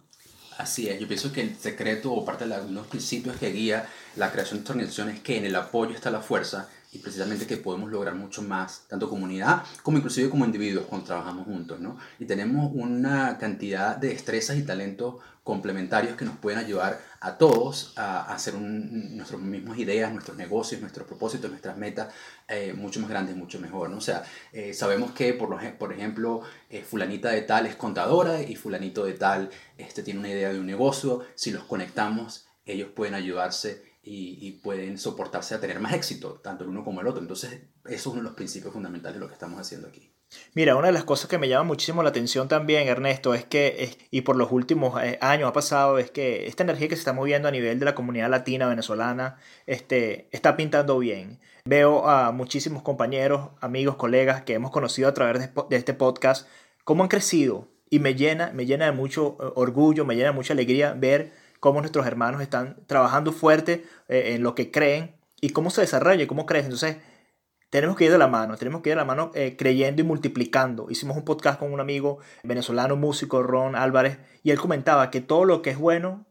Así 0.58 0.88
es, 0.88 1.00
yo 1.00 1.08
pienso 1.08 1.32
que 1.32 1.40
el 1.40 1.56
secreto 1.56 2.12
o 2.12 2.24
parte 2.24 2.46
de 2.46 2.70
los 2.70 2.86
principios 2.86 3.36
que 3.36 3.50
guía 3.50 3.88
la 4.16 4.30
creación 4.30 4.58
de 4.58 4.62
esta 4.62 4.72
organización 4.72 5.08
es 5.08 5.20
que 5.20 5.38
en 5.38 5.46
el 5.46 5.56
apoyo 5.56 5.94
está 5.94 6.10
la 6.10 6.20
fuerza 6.20 6.68
y 6.92 6.98
precisamente 6.98 7.46
que 7.46 7.56
podemos 7.56 7.90
lograr 7.90 8.14
mucho 8.14 8.42
más, 8.42 8.84
tanto 8.88 9.08
comunidad 9.08 9.62
como 9.82 9.98
inclusive 9.98 10.28
como 10.28 10.44
individuos 10.44 10.86
cuando 10.86 11.06
trabajamos 11.06 11.44
juntos, 11.46 11.78
¿no? 11.80 11.98
Y 12.18 12.24
tenemos 12.24 12.70
una 12.74 13.38
cantidad 13.38 13.96
de 13.96 14.08
destrezas 14.08 14.56
y 14.56 14.62
talentos 14.62 15.16
complementarios 15.44 16.16
que 16.16 16.24
nos 16.24 16.36
pueden 16.36 16.58
ayudar 16.58 17.00
a 17.20 17.38
todos 17.38 17.92
a, 17.96 18.32
hacer 18.32 18.54
nuestras 18.54 19.40
mismas 19.40 19.78
ideas, 19.78 20.12
nuestros 20.12 20.36
negocios, 20.36 20.80
nuestros 20.80 21.06
propósitos, 21.06 21.50
nuestras 21.50 21.76
metas 21.76 22.12
eh, 22.48 22.72
mucho 22.72 23.00
más 23.00 23.08
grandes, 23.08 23.36
mucho 23.36 23.60
mejor, 23.60 23.90
¿no? 23.90 23.98
O 23.98 24.00
sea, 24.00 24.22
eh, 24.52 24.74
sabemos 24.74 25.12
que, 25.12 25.32
por, 25.32 25.48
lo, 25.48 25.58
por 25.78 25.92
ejemplo, 25.92 26.42
eh, 26.68 26.82
fulanita 26.82 27.30
de 27.30 27.42
tal 27.42 27.66
es 27.66 27.76
contadora 27.76 28.42
y 28.42 28.56
fulanito 28.56 29.04
de 29.04 29.14
tal 29.14 29.50
este, 29.78 30.02
tiene 30.02 30.20
una 30.20 30.28
idea 30.28 30.52
de 30.52 30.60
un 30.60 30.66
negocio, 30.66 31.24
si 31.34 31.50
los 31.50 31.64
conectamos, 31.64 32.46
ellos 32.66 32.90
pueden 32.94 33.14
ayudarse 33.14 33.89
y, 34.02 34.52
pueden 34.62 34.98
soportarse 34.98 35.54
a 35.54 35.60
tener 35.60 35.80
más 35.80 35.92
éxito, 35.92 36.40
tanto 36.42 36.64
el 36.64 36.70
uno 36.70 36.84
como 36.84 37.00
el 37.00 37.06
otro. 37.06 37.20
Entonces, 37.20 37.50
eso 37.52 37.64
es 37.84 38.06
uno 38.06 38.16
de 38.16 38.22
los 38.22 38.34
principios 38.34 38.72
fundamentales 38.72 39.16
de 39.16 39.20
lo 39.20 39.28
que 39.28 39.34
estamos 39.34 39.60
haciendo 39.60 39.88
aquí. 39.88 40.10
Mira, 40.54 40.76
una 40.76 40.86
de 40.86 40.92
las 40.92 41.04
cosas 41.04 41.28
que 41.28 41.38
me 41.38 41.48
llama 41.48 41.64
muchísimo 41.64 42.02
la 42.02 42.10
atención 42.10 42.46
también, 42.48 42.86
Ernesto, 42.86 43.34
es 43.34 43.44
que, 43.44 43.96
y 44.10 44.20
por 44.20 44.36
los 44.36 44.52
últimos 44.52 44.94
años 45.20 45.48
ha 45.48 45.52
pasado, 45.52 45.98
es 45.98 46.10
que 46.10 46.46
esta 46.46 46.62
energía 46.62 46.88
que 46.88 46.94
se 46.94 47.00
está 47.00 47.12
moviendo 47.12 47.48
a 47.48 47.50
nivel 47.50 47.78
de 47.78 47.84
la 47.84 47.94
comunidad 47.94 48.30
latina 48.30 48.68
venezolana 48.68 49.38
este, 49.66 50.28
está 50.30 50.56
pintando 50.56 50.98
bien. 50.98 51.40
Veo 51.64 52.08
a 52.08 52.30
muchísimos 52.32 52.82
compañeros, 52.82 53.50
amigos, 53.60 53.96
colegas 53.96 54.42
que 54.42 54.54
hemos 54.54 54.70
conocido 54.70 55.08
a 55.08 55.14
través 55.14 55.50
de, 55.68 55.76
este 55.76 55.94
podcast, 55.94 56.46
cómo 56.84 57.02
han 57.02 57.08
crecido. 57.08 57.68
Y 57.90 57.98
me 57.98 58.14
llena, 58.14 58.52
me 58.54 58.66
llena 58.66 58.84
de 58.84 58.92
mucho 58.92 59.36
orgullo, 59.56 60.04
me 60.04 60.14
llena 60.14 60.28
de 60.28 60.34
mucha 60.34 60.52
alegría 60.52 60.92
ver 60.92 61.32
cómo 61.60 61.80
nuestros 61.80 62.06
hermanos 62.06 62.42
están 62.42 62.76
trabajando 62.86 63.32
fuerte 63.32 63.84
eh, 64.08 64.34
en 64.34 64.42
lo 64.42 64.54
que 64.54 64.70
creen 64.70 65.14
y 65.40 65.50
cómo 65.50 65.70
se 65.70 65.82
desarrolla 65.82 66.24
y 66.24 66.26
cómo 66.26 66.46
crecen. 66.46 66.72
Entonces, 66.72 66.96
tenemos 67.70 67.96
que 67.96 68.06
ir 68.06 68.10
de 68.10 68.18
la 68.18 68.26
mano, 68.26 68.56
tenemos 68.56 68.82
que 68.82 68.88
ir 68.88 68.94
de 68.94 69.00
la 69.00 69.04
mano 69.04 69.30
eh, 69.34 69.54
creyendo 69.56 70.02
y 70.02 70.04
multiplicando. 70.04 70.90
Hicimos 70.90 71.16
un 71.16 71.24
podcast 71.24 71.60
con 71.60 71.72
un 71.72 71.78
amigo 71.78 72.18
venezolano, 72.42 72.96
músico, 72.96 73.42
Ron 73.42 73.76
Álvarez, 73.76 74.18
y 74.42 74.50
él 74.50 74.58
comentaba 74.58 75.10
que 75.10 75.20
todo 75.20 75.44
lo 75.44 75.62
que 75.62 75.70
es 75.70 75.78
bueno 75.78 76.26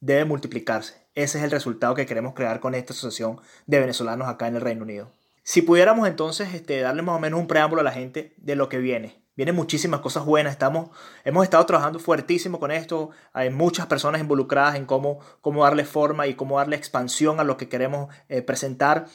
debe 0.00 0.24
multiplicarse. 0.24 1.08
Ese 1.14 1.38
es 1.38 1.44
el 1.44 1.50
resultado 1.50 1.94
que 1.94 2.06
queremos 2.06 2.34
crear 2.34 2.60
con 2.60 2.74
esta 2.74 2.92
asociación 2.92 3.40
de 3.66 3.80
venezolanos 3.80 4.28
acá 4.28 4.46
en 4.46 4.56
el 4.56 4.60
Reino 4.60 4.82
Unido. 4.82 5.10
Si 5.42 5.62
pudiéramos 5.62 6.06
entonces 6.06 6.54
este, 6.54 6.80
darle 6.80 7.02
más 7.02 7.16
o 7.16 7.20
menos 7.20 7.40
un 7.40 7.46
preámbulo 7.46 7.80
a 7.80 7.84
la 7.84 7.92
gente 7.92 8.34
de 8.36 8.56
lo 8.56 8.68
que 8.68 8.78
viene, 8.78 9.23
Vienen 9.36 9.56
muchísimas 9.56 10.00
cosas 10.00 10.24
buenas. 10.24 10.52
Estamos, 10.52 10.90
hemos 11.24 11.42
estado 11.42 11.66
trabajando 11.66 11.98
fuertísimo 11.98 12.60
con 12.60 12.70
esto. 12.70 13.10
Hay 13.32 13.50
muchas 13.50 13.86
personas 13.86 14.20
involucradas 14.20 14.76
en 14.76 14.86
cómo, 14.86 15.18
cómo 15.40 15.64
darle 15.64 15.84
forma 15.84 16.28
y 16.28 16.34
cómo 16.34 16.58
darle 16.58 16.76
expansión 16.76 17.40
a 17.40 17.44
lo 17.44 17.56
que 17.56 17.68
queremos 17.68 18.14
eh, 18.28 18.42
presentar. 18.42 19.06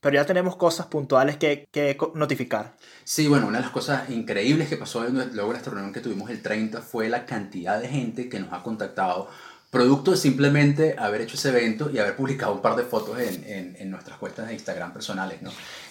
Pero 0.00 0.14
ya 0.14 0.24
tenemos 0.24 0.56
cosas 0.56 0.86
puntuales 0.86 1.36
que, 1.36 1.68
que, 1.70 1.98
notificar. 2.14 2.74
Sí, 3.04 3.28
bueno, 3.28 3.48
una 3.48 3.58
de 3.58 3.64
las 3.64 3.72
cosas 3.72 4.08
increíbles 4.08 4.68
que 4.68 4.76
pasó 4.76 5.04
luego 5.04 5.52
de 5.52 5.58
esta 5.58 5.70
reunión 5.70 5.92
que 5.92 6.00
tuvimos 6.00 6.30
el 6.30 6.40
30 6.40 6.80
fue 6.80 7.08
la 7.10 7.26
cantidad 7.26 7.78
de 7.80 7.88
gente 7.88 8.28
que 8.28 8.40
nos 8.40 8.52
ha 8.52 8.62
contactado 8.62 9.28
producto 9.70 10.12
de 10.12 10.16
simplemente 10.16 10.94
haber 10.98 11.22
hecho 11.22 11.34
ese 11.34 11.50
evento 11.50 11.90
y 11.90 11.98
haber 11.98 12.16
publicado 12.16 12.54
un 12.54 12.62
par 12.62 12.76
de 12.76 12.84
fotos 12.84 13.18
en, 13.18 13.44
en, 13.44 13.76
en 13.78 13.90
nuestras 13.90 14.16
cuentas 14.16 14.46
de 14.46 14.54
Instagram 14.54 14.92
personales. 14.92 15.42
¿no? 15.42 15.50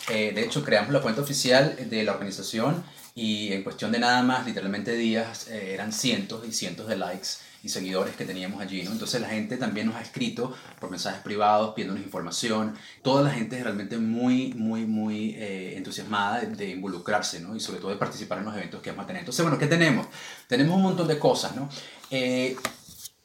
Eh, 0.09 0.31
de 0.33 0.43
hecho, 0.43 0.63
creamos 0.63 0.91
la 0.91 1.01
cuenta 1.01 1.21
oficial 1.21 1.75
de 1.89 2.03
la 2.03 2.13
organización 2.13 2.83
y 3.17 3.53
en 3.53 3.63
cuestión 3.63 3.93
de 3.93 3.99
nada 3.99 4.21
más, 4.23 4.45
literalmente 4.45 4.93
días, 4.93 5.47
eh, 5.47 5.73
eran 5.73 5.93
cientos 5.93 6.45
y 6.45 6.51
cientos 6.51 6.87
de 6.87 6.97
likes 6.97 7.29
y 7.63 7.69
seguidores 7.69 8.13
que 8.17 8.25
teníamos 8.25 8.61
allí, 8.61 8.83
¿no? 8.83 8.91
Entonces 8.91 9.21
la 9.21 9.29
gente 9.29 9.55
también 9.55 9.87
nos 9.87 9.95
ha 9.95 10.01
escrito 10.01 10.53
por 10.81 10.91
mensajes 10.91 11.21
privados 11.21 11.73
pidiéndonos 11.73 12.03
información. 12.03 12.75
Toda 13.01 13.23
la 13.23 13.31
gente 13.31 13.57
es 13.57 13.63
realmente 13.63 13.97
muy, 13.97 14.53
muy, 14.53 14.85
muy 14.85 15.29
eh, 15.37 15.77
entusiasmada 15.77 16.41
de, 16.41 16.69
involucrarse, 16.69 17.39
¿no? 17.39 17.55
Y 17.55 17.61
sobre 17.61 17.79
todo 17.79 17.89
de 17.89 17.97
participar 17.97 18.39
en 18.39 18.45
los 18.45 18.55
eventos 18.55 18.81
que 18.81 18.91
vamos 18.91 19.05
a 19.05 19.07
tener. 19.07 19.21
Entonces, 19.21 19.43
bueno, 19.43 19.57
¿qué 19.57 19.67
tenemos? 19.67 20.07
Tenemos 20.47 20.75
un 20.75 20.83
montón 20.83 21.07
de 21.07 21.17
cosas, 21.17 21.55
¿no? 21.55 21.69
Eh, 22.11 22.57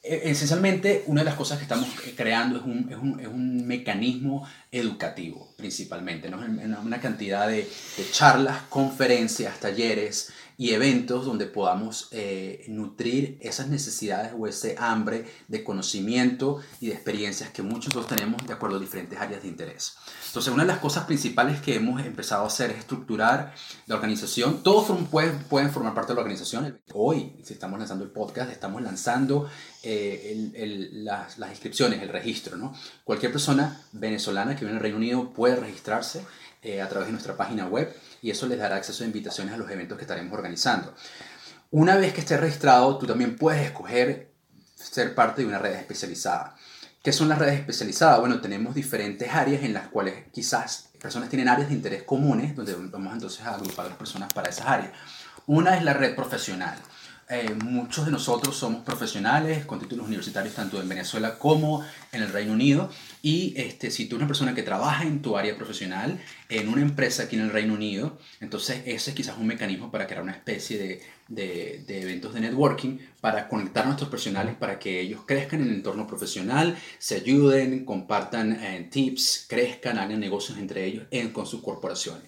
esencialmente, 0.02 1.04
una 1.06 1.20
de 1.22 1.26
las 1.26 1.34
cosas 1.34 1.58
que 1.58 1.64
estamos 1.64 1.88
creando 2.16 2.58
es 2.58 2.64
un, 2.64 2.88
es 2.90 2.96
un, 2.96 3.20
es 3.20 3.26
un 3.26 3.66
mecanismo 3.66 4.46
educativo, 4.72 5.52
principalmente, 5.56 6.30
¿no? 6.30 6.38
Una 6.38 7.00
cantidad 7.00 7.48
de 7.48 7.68
charlas, 8.10 8.62
conferencias, 8.68 9.60
talleres, 9.60 10.32
y 10.60 10.74
eventos 10.74 11.24
donde 11.24 11.46
podamos 11.46 12.08
eh, 12.10 12.66
nutrir 12.68 13.38
esas 13.40 13.68
necesidades 13.68 14.34
o 14.38 14.46
ese 14.46 14.76
hambre 14.78 15.24
de 15.48 15.64
conocimiento 15.64 16.60
y 16.80 16.88
de 16.88 16.92
experiencias 16.92 17.48
que 17.48 17.62
muchos 17.62 17.94
nosotros 17.94 18.18
tenemos 18.18 18.46
de 18.46 18.52
acuerdo 18.52 18.76
a 18.76 18.78
diferentes 18.78 19.18
áreas 19.18 19.40
de 19.40 19.48
interés. 19.48 19.94
Entonces, 20.26 20.52
una 20.52 20.64
de 20.64 20.68
las 20.68 20.80
cosas 20.80 21.06
principales 21.06 21.62
que 21.62 21.76
hemos 21.76 22.04
empezado 22.04 22.44
a 22.44 22.48
hacer 22.48 22.72
es 22.72 22.80
estructurar 22.80 23.54
la 23.86 23.94
organización. 23.94 24.62
Todos 24.62 24.94
pueden, 25.10 25.70
formar 25.72 25.94
parte 25.94 26.12
de 26.12 26.16
la 26.16 26.20
organización. 26.20 26.78
Hoy, 26.92 27.40
si 27.42 27.54
estamos 27.54 27.78
lanzando 27.78 28.04
el 28.04 28.10
podcast, 28.10 28.52
estamos 28.52 28.82
lanzando 28.82 29.48
eh, 29.82 30.90
las 30.92 31.38
inscripciones, 31.38 32.02
el 32.02 32.10
registro. 32.10 32.58
¿no? 32.58 32.74
Cualquier 33.02 33.32
persona 33.32 33.80
venezolana 33.92 34.56
que 34.56 34.66
viene 34.66 34.76
al 34.76 34.82
Reino 34.82 34.98
Unido 34.98 35.30
puede 35.30 35.56
registrarse 35.56 36.22
eh, 36.62 36.82
a 36.82 36.88
través 36.90 37.06
de 37.06 37.12
nuestra 37.12 37.38
página 37.38 37.66
web 37.66 37.90
y 38.22 38.30
eso 38.30 38.46
les 38.46 38.58
dará 38.58 38.76
acceso 38.76 39.02
a 39.02 39.06
invitaciones 39.06 39.54
a 39.54 39.56
los 39.56 39.70
eventos 39.70 39.96
que 39.96 40.04
estaremos 40.04 40.32
organizando. 40.32 40.94
Una 41.70 41.96
vez 41.96 42.12
que 42.12 42.20
estés 42.20 42.40
registrado, 42.40 42.98
tú 42.98 43.06
también 43.06 43.36
puedes 43.36 43.64
escoger 43.64 44.30
ser 44.74 45.14
parte 45.14 45.42
de 45.42 45.48
una 45.48 45.58
red 45.58 45.74
especializada. 45.74 46.56
¿Qué 47.02 47.12
son 47.12 47.28
las 47.28 47.38
redes 47.38 47.60
especializadas? 47.60 48.20
Bueno, 48.20 48.40
tenemos 48.40 48.74
diferentes 48.74 49.32
áreas 49.32 49.62
en 49.62 49.72
las 49.72 49.88
cuales 49.88 50.24
quizás 50.32 50.90
personas 51.00 51.30
tienen 51.30 51.48
áreas 51.48 51.68
de 51.68 51.74
interés 51.74 52.02
comunes, 52.02 52.54
donde 52.54 52.74
vamos 52.74 53.12
entonces 53.14 53.40
a 53.46 53.54
agrupar 53.54 53.86
a 53.86 53.88
las 53.90 53.98
personas 53.98 54.32
para 54.32 54.50
esas 54.50 54.66
áreas. 54.66 54.92
Una 55.46 55.76
es 55.76 55.82
la 55.82 55.94
red 55.94 56.14
profesional. 56.14 56.76
Eh, 57.32 57.54
muchos 57.64 58.06
de 58.06 58.10
nosotros 58.10 58.56
somos 58.56 58.82
profesionales 58.82 59.64
con 59.64 59.78
títulos 59.78 60.08
universitarios 60.08 60.52
tanto 60.52 60.80
en 60.80 60.88
Venezuela 60.88 61.38
como 61.38 61.84
en 62.10 62.22
el 62.22 62.32
Reino 62.32 62.52
Unido. 62.52 62.90
Y 63.22 63.54
este, 63.56 63.92
si 63.92 64.06
tú 64.06 64.16
eres 64.16 64.22
una 64.22 64.26
persona 64.26 64.52
que 64.52 64.64
trabaja 64.64 65.04
en 65.04 65.22
tu 65.22 65.36
área 65.36 65.56
profesional, 65.56 66.20
en 66.48 66.68
una 66.68 66.82
empresa 66.82 67.22
aquí 67.22 67.36
en 67.36 67.42
el 67.42 67.50
Reino 67.50 67.74
Unido, 67.74 68.18
entonces 68.40 68.82
ese 68.84 69.10
es 69.10 69.16
quizás 69.16 69.38
un 69.38 69.46
mecanismo 69.46 69.92
para 69.92 70.08
crear 70.08 70.24
una 70.24 70.32
especie 70.32 70.76
de, 70.76 71.02
de, 71.28 72.02
eventos 72.02 72.34
de 72.34 72.40
networking 72.40 72.98
para 73.20 73.46
conectar 73.46 73.84
a 73.84 73.86
nuestros 73.86 74.10
profesionales 74.10 74.56
para 74.58 74.80
que 74.80 75.00
ellos 75.00 75.20
crezcan 75.24 75.60
en 75.60 75.68
el 75.68 75.74
entorno 75.76 76.08
profesional, 76.08 76.76
se 76.98 77.14
ayuden, 77.14 77.84
compartan 77.84 78.52
eh, 78.54 78.88
tips, 78.90 79.46
crezcan, 79.48 79.98
hagan 79.98 80.18
negocios 80.18 80.58
entre 80.58 80.84
ellos 80.84 81.04
en, 81.12 81.30
con 81.30 81.46
sus 81.46 81.62
corporaciones. 81.62 82.24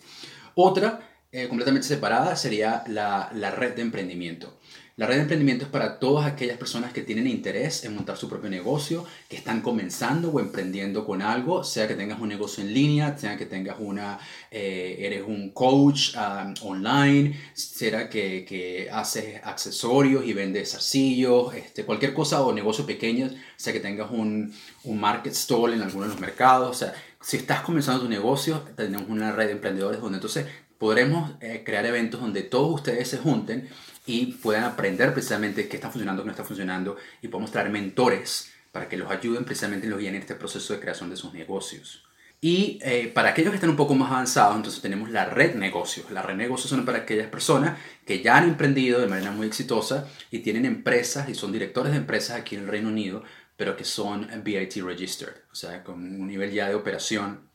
Otra, 0.55 1.01
eh, 1.33 1.49
completamente 1.49 1.89
separada, 1.89 2.37
sería 2.37 2.85
la 2.87 3.51
red 3.51 3.75
de 3.75 3.83
emprendimiento. 3.83 4.62
La 4.97 5.07
red 5.07 5.15
de 5.15 5.23
emprendimiento 5.23 5.65
es 5.65 5.71
para 5.71 5.99
todas 5.99 6.27
aquellas 6.27 6.59
personas 6.59 6.93
que 6.93 7.01
tienen 7.01 7.27
interés 7.27 7.85
en 7.85 7.95
montar 7.95 8.19
su 8.19 8.29
propio 8.29 8.51
negocio, 8.51 9.07
que 9.27 9.37
están 9.37 9.63
comenzando 9.63 10.31
o 10.31 10.39
emprendiendo 10.39 11.07
con 11.07 11.23
algo, 11.23 11.65
sea 11.65 11.89
que 11.89 11.95
tengas 11.95 12.21
un 12.21 12.29
negocio 12.29 12.63
en 12.63 12.75
línea, 12.75 13.17
sea 13.17 13.39
que 13.39 13.47
tengas 13.47 13.77
una, 13.79 14.19
eh, 14.51 14.97
eres 14.99 15.23
un 15.27 15.51
coach 15.53 16.15
um, 16.15 16.53
online, 16.69 17.41
sea 17.55 18.11
que, 18.11 18.45
que, 18.45 18.91
haces 18.93 19.41
accesorios 19.43 20.27
y 20.27 20.35
vendes 20.35 20.75
arcillos, 20.75 21.55
este, 21.55 21.85
cualquier 21.85 22.13
cosa 22.13 22.43
o 22.43 22.53
negocio 22.53 22.85
pequeño, 22.85 23.31
sea 23.57 23.73
que 23.73 23.81
tengas 23.81 24.11
un, 24.11 24.55
un 24.85 25.01
market 25.01 25.33
stall 25.33 25.73
en 25.73 25.81
alguno 25.81 26.05
de 26.05 26.11
los 26.11 26.21
mercados, 26.21 26.71
o 26.71 26.79
sea, 26.79 26.93
si 27.23 27.39
estás 27.39 27.63
comenzando 27.63 28.03
tu 28.03 28.11
negocio, 28.11 28.63
tenemos 28.77 29.09
una 29.09 29.33
red 29.33 29.47
de 29.47 29.53
emprendedores 29.53 30.03
donde 30.03 30.17
entonces 30.17 30.47
podremos 30.77 31.31
eh, 31.41 31.63
crear 31.65 31.87
eventos 31.87 32.21
donde 32.21 32.43
todos 32.43 32.75
ustedes 32.75 33.07
se 33.09 33.17
junten 33.17 33.69
y 34.07 34.27
puedan 34.27 34.65
aprender 34.65 35.13
precisamente 35.13 35.69
qué 35.69 35.77
está 35.77 35.91
funcionando, 35.91 36.23
qué 36.23 36.27
no 36.27 36.33
está 36.33 36.45
funcionando 36.45 36.97
y 37.21 37.29
podemos 37.29 37.53
traer 37.53 37.71
mentores 37.71 38.53
para 38.73 38.89
que 38.89 38.97
los 38.97 39.11
ayuden 39.11 39.45
precisamente 39.45 39.87
los 39.87 39.99
guíen 39.99 40.15
en 40.15 40.23
este 40.23 40.35
proceso 40.35 40.73
de 40.73 40.81
creación 40.81 41.11
de 41.11 41.17
sus 41.17 41.33
negocios. 41.33 42.05
Y 42.41 42.81
eh, 42.83 43.09
para 43.15 43.29
aquellos 43.29 43.51
que 43.51 43.57
están 43.57 43.71
un 43.71 43.77
poco 43.77 43.95
más 43.95 44.11
avanzados, 44.11 44.57
entonces 44.57 44.83
tenemos 44.83 45.11
la 45.11 45.27
red 45.27 45.55
negocios. 45.55 46.11
La 46.11 46.23
red 46.23 46.35
negocios 46.35 46.71
son 46.71 46.85
para 46.85 46.99
aquellas 46.99 47.29
personas 47.29 47.79
que 48.05 48.21
ya 48.21 48.37
han 48.37 48.49
emprendido 48.49 49.01
de 49.01 49.07
manera 49.07 49.31
muy 49.31 49.47
exitosa 49.47 50.09
y 50.33 50.41
tienen 50.41 50.65
empresas 50.65 51.29
y 51.29 51.37
son 51.37 51.53
directores 51.53 51.93
de 51.93 51.99
empresas 51.99 52.37
aquí 52.41 52.57
en 52.57 52.63
el 52.63 52.69
Reino 52.69 52.89
Unido, 52.89 53.23
pero 53.57 53.77
que 53.77 53.85
son 53.85 54.29
BIT 54.43 54.79
registered, 54.79 55.37
o 55.53 55.55
sea, 55.55 55.85
con 55.85 55.95
un 56.03 56.27
nivel 56.27 56.51
ya 56.51 56.69
de 56.69 56.75
operación 56.75 57.49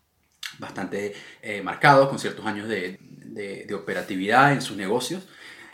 bastante 0.58 1.14
eh, 1.42 1.62
marcado, 1.62 2.08
con 2.08 2.18
ciertos 2.18 2.46
años 2.46 2.70
de, 2.70 2.98
de, 3.02 3.66
de 3.68 3.74
operatividad 3.74 4.54
en 4.54 4.62
sus 4.62 4.78
negocios 4.78 5.28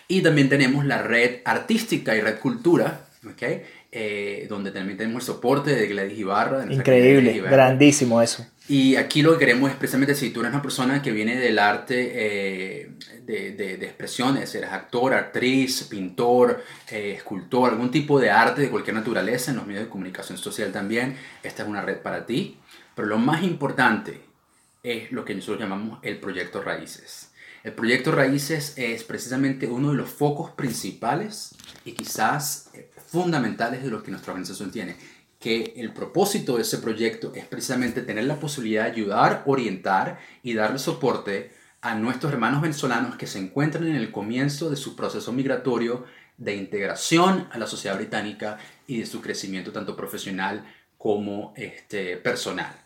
y 0.07 0.21
también 0.21 0.49
tenemos 0.49 0.85
la 0.85 1.01
red 1.01 1.41
artística 1.45 2.15
y 2.15 2.21
red 2.21 2.39
cultura, 2.39 3.07
¿okay? 3.29 3.63
Eh, 3.91 4.47
donde 4.49 4.71
también 4.71 4.97
tenemos 4.97 5.23
el 5.23 5.27
soporte 5.27 5.75
de 5.75 5.87
Gladys 5.87 6.17
Ibarra. 6.17 6.65
Increíble, 6.71 7.41
grandísimo 7.41 8.21
eso. 8.21 8.45
Y 8.67 8.95
aquí 8.95 9.21
lo 9.21 9.33
que 9.33 9.39
queremos 9.39 9.69
es 9.69 9.75
precisamente 9.75 10.15
si 10.15 10.29
tú 10.29 10.39
eres 10.39 10.51
una 10.51 10.61
persona 10.61 11.01
que 11.01 11.11
viene 11.11 11.35
del 11.35 11.59
arte 11.59 12.11
eh, 12.13 12.89
de, 13.21 13.51
de, 13.51 13.77
de, 13.77 13.85
expresiones, 13.85 14.55
eres 14.55 14.71
actor, 14.71 15.13
actriz, 15.13 15.83
pintor, 15.83 16.63
eh, 16.89 17.13
escultor, 17.17 17.71
algún 17.71 17.91
tipo 17.91 18.19
de 18.19 18.31
arte 18.31 18.61
de 18.61 18.69
cualquier 18.69 18.95
naturaleza 18.95 19.51
en 19.51 19.57
los 19.57 19.67
medios 19.67 19.83
de 19.83 19.89
comunicación 19.89 20.37
social 20.37 20.71
también, 20.71 21.17
esta 21.43 21.63
es 21.63 21.69
una 21.69 21.81
red 21.81 21.97
para 21.97 22.25
ti. 22.25 22.57
Pero 22.95 23.07
lo 23.07 23.17
más 23.17 23.43
importante 23.43 24.21
es 24.81 25.11
lo 25.11 25.25
que 25.25 25.35
nosotros 25.35 25.59
llamamos 25.59 25.99
el 26.01 26.17
proyecto 26.19 26.61
Raíces. 26.61 27.32
El 27.63 27.71
proyecto 27.71 28.11
Raíces 28.11 28.73
es 28.75 29.05
precisamente 29.05 29.67
uno 29.67 29.91
de 29.91 29.95
los 29.95 30.09
focos 30.09 30.51
principales 30.51 31.55
y 31.85 31.93
quizás 31.93 32.69
eh, 32.73 32.91
fundamentales 33.07 33.81
de 33.81 33.89
los 33.89 34.03
que 34.03 34.11
nuestra 34.11 34.33
organización 34.33 34.69
tiene. 34.69 34.97
Que 35.39 35.73
el 35.77 35.93
propósito 35.93 36.57
de 36.57 36.63
ese 36.63 36.79
proyecto 36.79 37.31
es 37.33 37.45
precisamente 37.45 38.01
tener 38.01 38.25
la 38.25 38.37
posibilidad 38.37 38.83
de 38.83 38.91
ayudar, 38.91 39.43
orientar 39.45 40.19
y 40.43 40.55
darle 40.55 40.77
soporte 40.77 41.53
a 41.79 41.95
nuestros 41.95 42.33
hermanos 42.33 42.61
venezolanos 42.61 43.15
que 43.15 43.27
se 43.27 43.39
encuentran 43.39 43.87
en 43.87 43.95
el 43.95 44.11
comienzo 44.11 44.69
de 44.69 44.75
su 44.75 44.97
proceso 44.97 45.31
migratorio 45.31 46.03
de 46.37 46.55
integración 46.55 47.47
a 47.49 47.57
la 47.57 47.67
sociedad 47.67 47.95
británica 47.95 48.57
y 48.87 48.99
de 48.99 49.05
su 49.05 49.21
crecimiento 49.21 49.71
tanto 49.71 49.95
profesional 49.95 50.65
como 50.97 51.53
este, 51.55 52.17
personal 52.17 52.82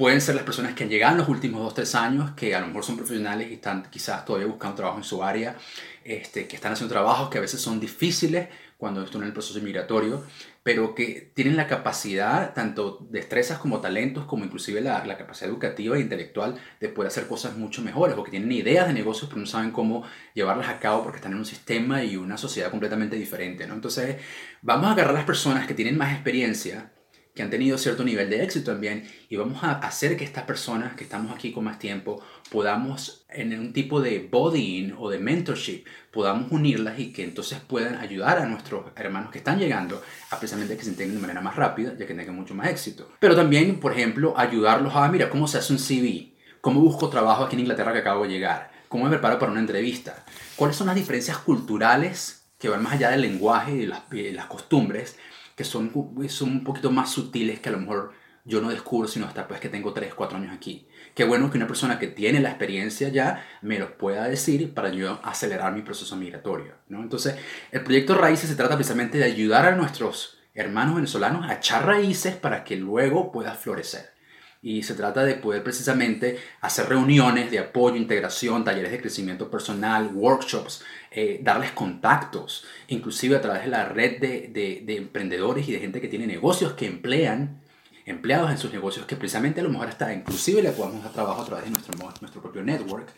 pueden 0.00 0.22
ser 0.22 0.34
las 0.34 0.44
personas 0.44 0.72
que 0.72 0.84
han 0.84 0.88
llegado 0.88 1.12
en 1.12 1.18
los 1.18 1.28
últimos 1.28 1.62
2 1.62 1.74
tres 1.74 1.94
años, 1.94 2.30
que 2.30 2.54
a 2.54 2.60
lo 2.60 2.68
mejor 2.68 2.82
son 2.82 2.96
profesionales 2.96 3.50
y 3.50 3.54
están 3.54 3.82
quizás 3.90 4.24
todavía 4.24 4.48
buscando 4.48 4.76
trabajo 4.76 4.96
en 4.96 5.04
su 5.04 5.22
área, 5.22 5.58
este, 6.04 6.48
que 6.48 6.56
están 6.56 6.72
haciendo 6.72 6.90
trabajos 6.90 7.28
que 7.28 7.36
a 7.36 7.42
veces 7.42 7.60
son 7.60 7.78
difíciles 7.78 8.48
cuando 8.78 9.02
están 9.02 9.20
en 9.20 9.26
el 9.26 9.34
proceso 9.34 9.60
migratorio, 9.60 10.24
pero 10.62 10.94
que 10.94 11.30
tienen 11.34 11.54
la 11.54 11.66
capacidad, 11.66 12.54
tanto 12.54 13.06
destrezas 13.10 13.58
como 13.58 13.82
talentos, 13.82 14.24
como 14.24 14.42
inclusive 14.42 14.80
la, 14.80 15.04
la, 15.04 15.18
capacidad 15.18 15.50
educativa 15.50 15.98
e 15.98 16.00
intelectual 16.00 16.58
de 16.80 16.88
poder 16.88 17.08
hacer 17.08 17.26
cosas 17.26 17.58
mucho 17.58 17.82
mejores, 17.82 18.16
o 18.16 18.24
que 18.24 18.30
tienen 18.30 18.50
ideas 18.52 18.86
de 18.86 18.94
negocios 18.94 19.28
pero 19.28 19.42
no 19.42 19.46
saben 19.46 19.70
cómo 19.70 20.04
llevarlas 20.32 20.70
a 20.70 20.78
cabo 20.78 21.02
porque 21.02 21.16
están 21.16 21.32
en 21.32 21.38
un 21.40 21.44
sistema 21.44 22.02
y 22.02 22.16
una 22.16 22.38
sociedad 22.38 22.70
completamente 22.70 23.16
diferente. 23.16 23.66
¿no? 23.66 23.74
Entonces, 23.74 24.16
vamos 24.62 24.86
a 24.86 24.92
agarrar 24.92 25.10
a 25.10 25.18
las 25.18 25.26
personas 25.26 25.66
que 25.66 25.74
tienen 25.74 25.98
más 25.98 26.14
experiencia, 26.14 26.90
que 27.34 27.42
han 27.42 27.50
tenido 27.50 27.78
cierto 27.78 28.04
nivel 28.04 28.28
de 28.28 28.42
éxito 28.42 28.72
también 28.72 29.08
y 29.28 29.36
vamos 29.36 29.62
a 29.62 29.72
hacer 29.72 30.16
que 30.16 30.24
estas 30.24 30.44
personas 30.44 30.94
que 30.96 31.04
estamos 31.04 31.32
aquí 31.32 31.52
con 31.52 31.64
más 31.64 31.78
tiempo 31.78 32.22
podamos 32.50 33.24
en 33.28 33.58
un 33.58 33.72
tipo 33.72 34.00
de 34.00 34.28
bodying 34.30 34.94
o 34.98 35.08
de 35.10 35.18
mentorship 35.18 35.84
podamos 36.10 36.50
unirlas 36.50 36.98
y 36.98 37.12
que 37.12 37.22
entonces 37.22 37.60
puedan 37.60 37.96
ayudar 37.96 38.38
a 38.38 38.46
nuestros 38.46 38.86
hermanos 38.96 39.30
que 39.30 39.38
están 39.38 39.58
llegando 39.58 40.02
a 40.30 40.38
precisamente 40.38 40.76
que 40.76 40.82
se 40.82 40.90
integren 40.90 41.14
de 41.14 41.20
manera 41.20 41.40
más 41.40 41.54
rápida 41.54 41.94
ya 41.96 42.06
que 42.06 42.14
tengan 42.14 42.34
mucho 42.34 42.54
más 42.54 42.68
éxito. 42.68 43.08
Pero 43.20 43.36
también 43.36 43.78
por 43.78 43.92
ejemplo 43.92 44.34
ayudarlos 44.36 44.94
a 44.96 45.08
mira 45.08 45.30
cómo 45.30 45.46
se 45.46 45.58
hace 45.58 45.72
un 45.72 45.78
CV 45.78 46.32
cómo 46.60 46.80
busco 46.80 47.08
trabajo 47.08 47.44
aquí 47.44 47.54
en 47.54 47.60
Inglaterra 47.60 47.92
que 47.92 48.00
acabo 48.00 48.24
de 48.24 48.30
llegar 48.30 48.72
cómo 48.88 49.04
me 49.04 49.10
preparo 49.10 49.38
para 49.38 49.52
una 49.52 49.60
entrevista 49.60 50.24
cuáles 50.56 50.76
son 50.76 50.88
las 50.88 50.96
diferencias 50.96 51.38
culturales 51.38 52.42
que 52.58 52.68
van 52.68 52.82
más 52.82 52.94
allá 52.94 53.10
del 53.10 53.22
lenguaje 53.22 53.72
y 53.72 53.86
las, 53.86 54.02
y 54.12 54.30
las 54.32 54.46
costumbres 54.46 55.16
que 55.60 55.64
son, 55.64 55.92
son 56.30 56.48
un 56.48 56.64
poquito 56.64 56.90
más 56.90 57.10
sutiles 57.12 57.60
que 57.60 57.68
a 57.68 57.72
lo 57.72 57.80
mejor 57.80 58.12
yo 58.46 58.62
no 58.62 58.70
descubro 58.70 59.06
sino 59.06 59.26
hasta 59.26 59.46
pues 59.46 59.60
que 59.60 59.68
tengo 59.68 59.92
3, 59.92 60.14
4 60.14 60.38
años 60.38 60.54
aquí. 60.54 60.88
Qué 61.14 61.24
bueno 61.24 61.50
que 61.50 61.58
una 61.58 61.66
persona 61.66 61.98
que 61.98 62.06
tiene 62.06 62.40
la 62.40 62.48
experiencia 62.48 63.10
ya 63.10 63.44
me 63.60 63.78
los 63.78 63.90
pueda 63.90 64.26
decir 64.26 64.72
para 64.72 64.88
yo 64.88 65.20
acelerar 65.22 65.74
mi 65.74 65.82
proceso 65.82 66.16
migratorio. 66.16 66.76
¿no? 66.88 67.02
Entonces, 67.02 67.36
el 67.72 67.84
proyecto 67.84 68.14
Raíces 68.14 68.48
se 68.48 68.56
trata 68.56 68.76
precisamente 68.76 69.18
de 69.18 69.24
ayudar 69.24 69.66
a 69.66 69.76
nuestros 69.76 70.38
hermanos 70.54 70.94
venezolanos 70.94 71.46
a 71.46 71.56
echar 71.56 71.84
raíces 71.84 72.34
para 72.36 72.64
que 72.64 72.76
luego 72.76 73.30
pueda 73.30 73.52
florecer. 73.52 74.14
Y 74.62 74.82
se 74.82 74.94
trata 74.94 75.24
de 75.24 75.36
poder 75.36 75.62
precisamente 75.62 76.38
hacer 76.60 76.88
reuniones 76.88 77.50
de 77.50 77.58
apoyo, 77.58 77.96
integración, 77.96 78.62
talleres 78.62 78.90
de 78.92 79.00
crecimiento 79.00 79.50
personal, 79.50 80.10
workshops, 80.12 80.84
eh, 81.10 81.40
darles 81.42 81.72
contactos, 81.72 82.66
inclusive 82.88 83.36
a 83.36 83.40
través 83.40 83.62
de 83.62 83.68
la 83.68 83.86
red 83.86 84.20
de, 84.20 84.82
de, 84.84 84.96
emprendedores 84.96 85.66
y 85.66 85.72
de 85.72 85.80
gente 85.80 86.00
que 86.00 86.08
tiene 86.08 86.26
negocios 86.26 86.74
que 86.74 86.86
emplean 86.86 87.62
empleados 88.04 88.50
en 88.50 88.58
sus 88.58 88.72
negocios 88.72 89.06
que 89.06 89.16
precisamente 89.16 89.60
a 89.60 89.62
lo 89.62 89.70
mejor 89.70 89.88
hasta 89.88 90.12
inclusive 90.12 90.62
le 90.62 90.72
podemos 90.72 91.02
dar 91.04 91.12
trabajo 91.12 91.42
a 91.42 91.46
través 91.46 91.64
de 91.64 91.70
nuestro, 91.70 91.96
nuestro 92.20 92.42
propio 92.42 92.62
network. 92.62 93.08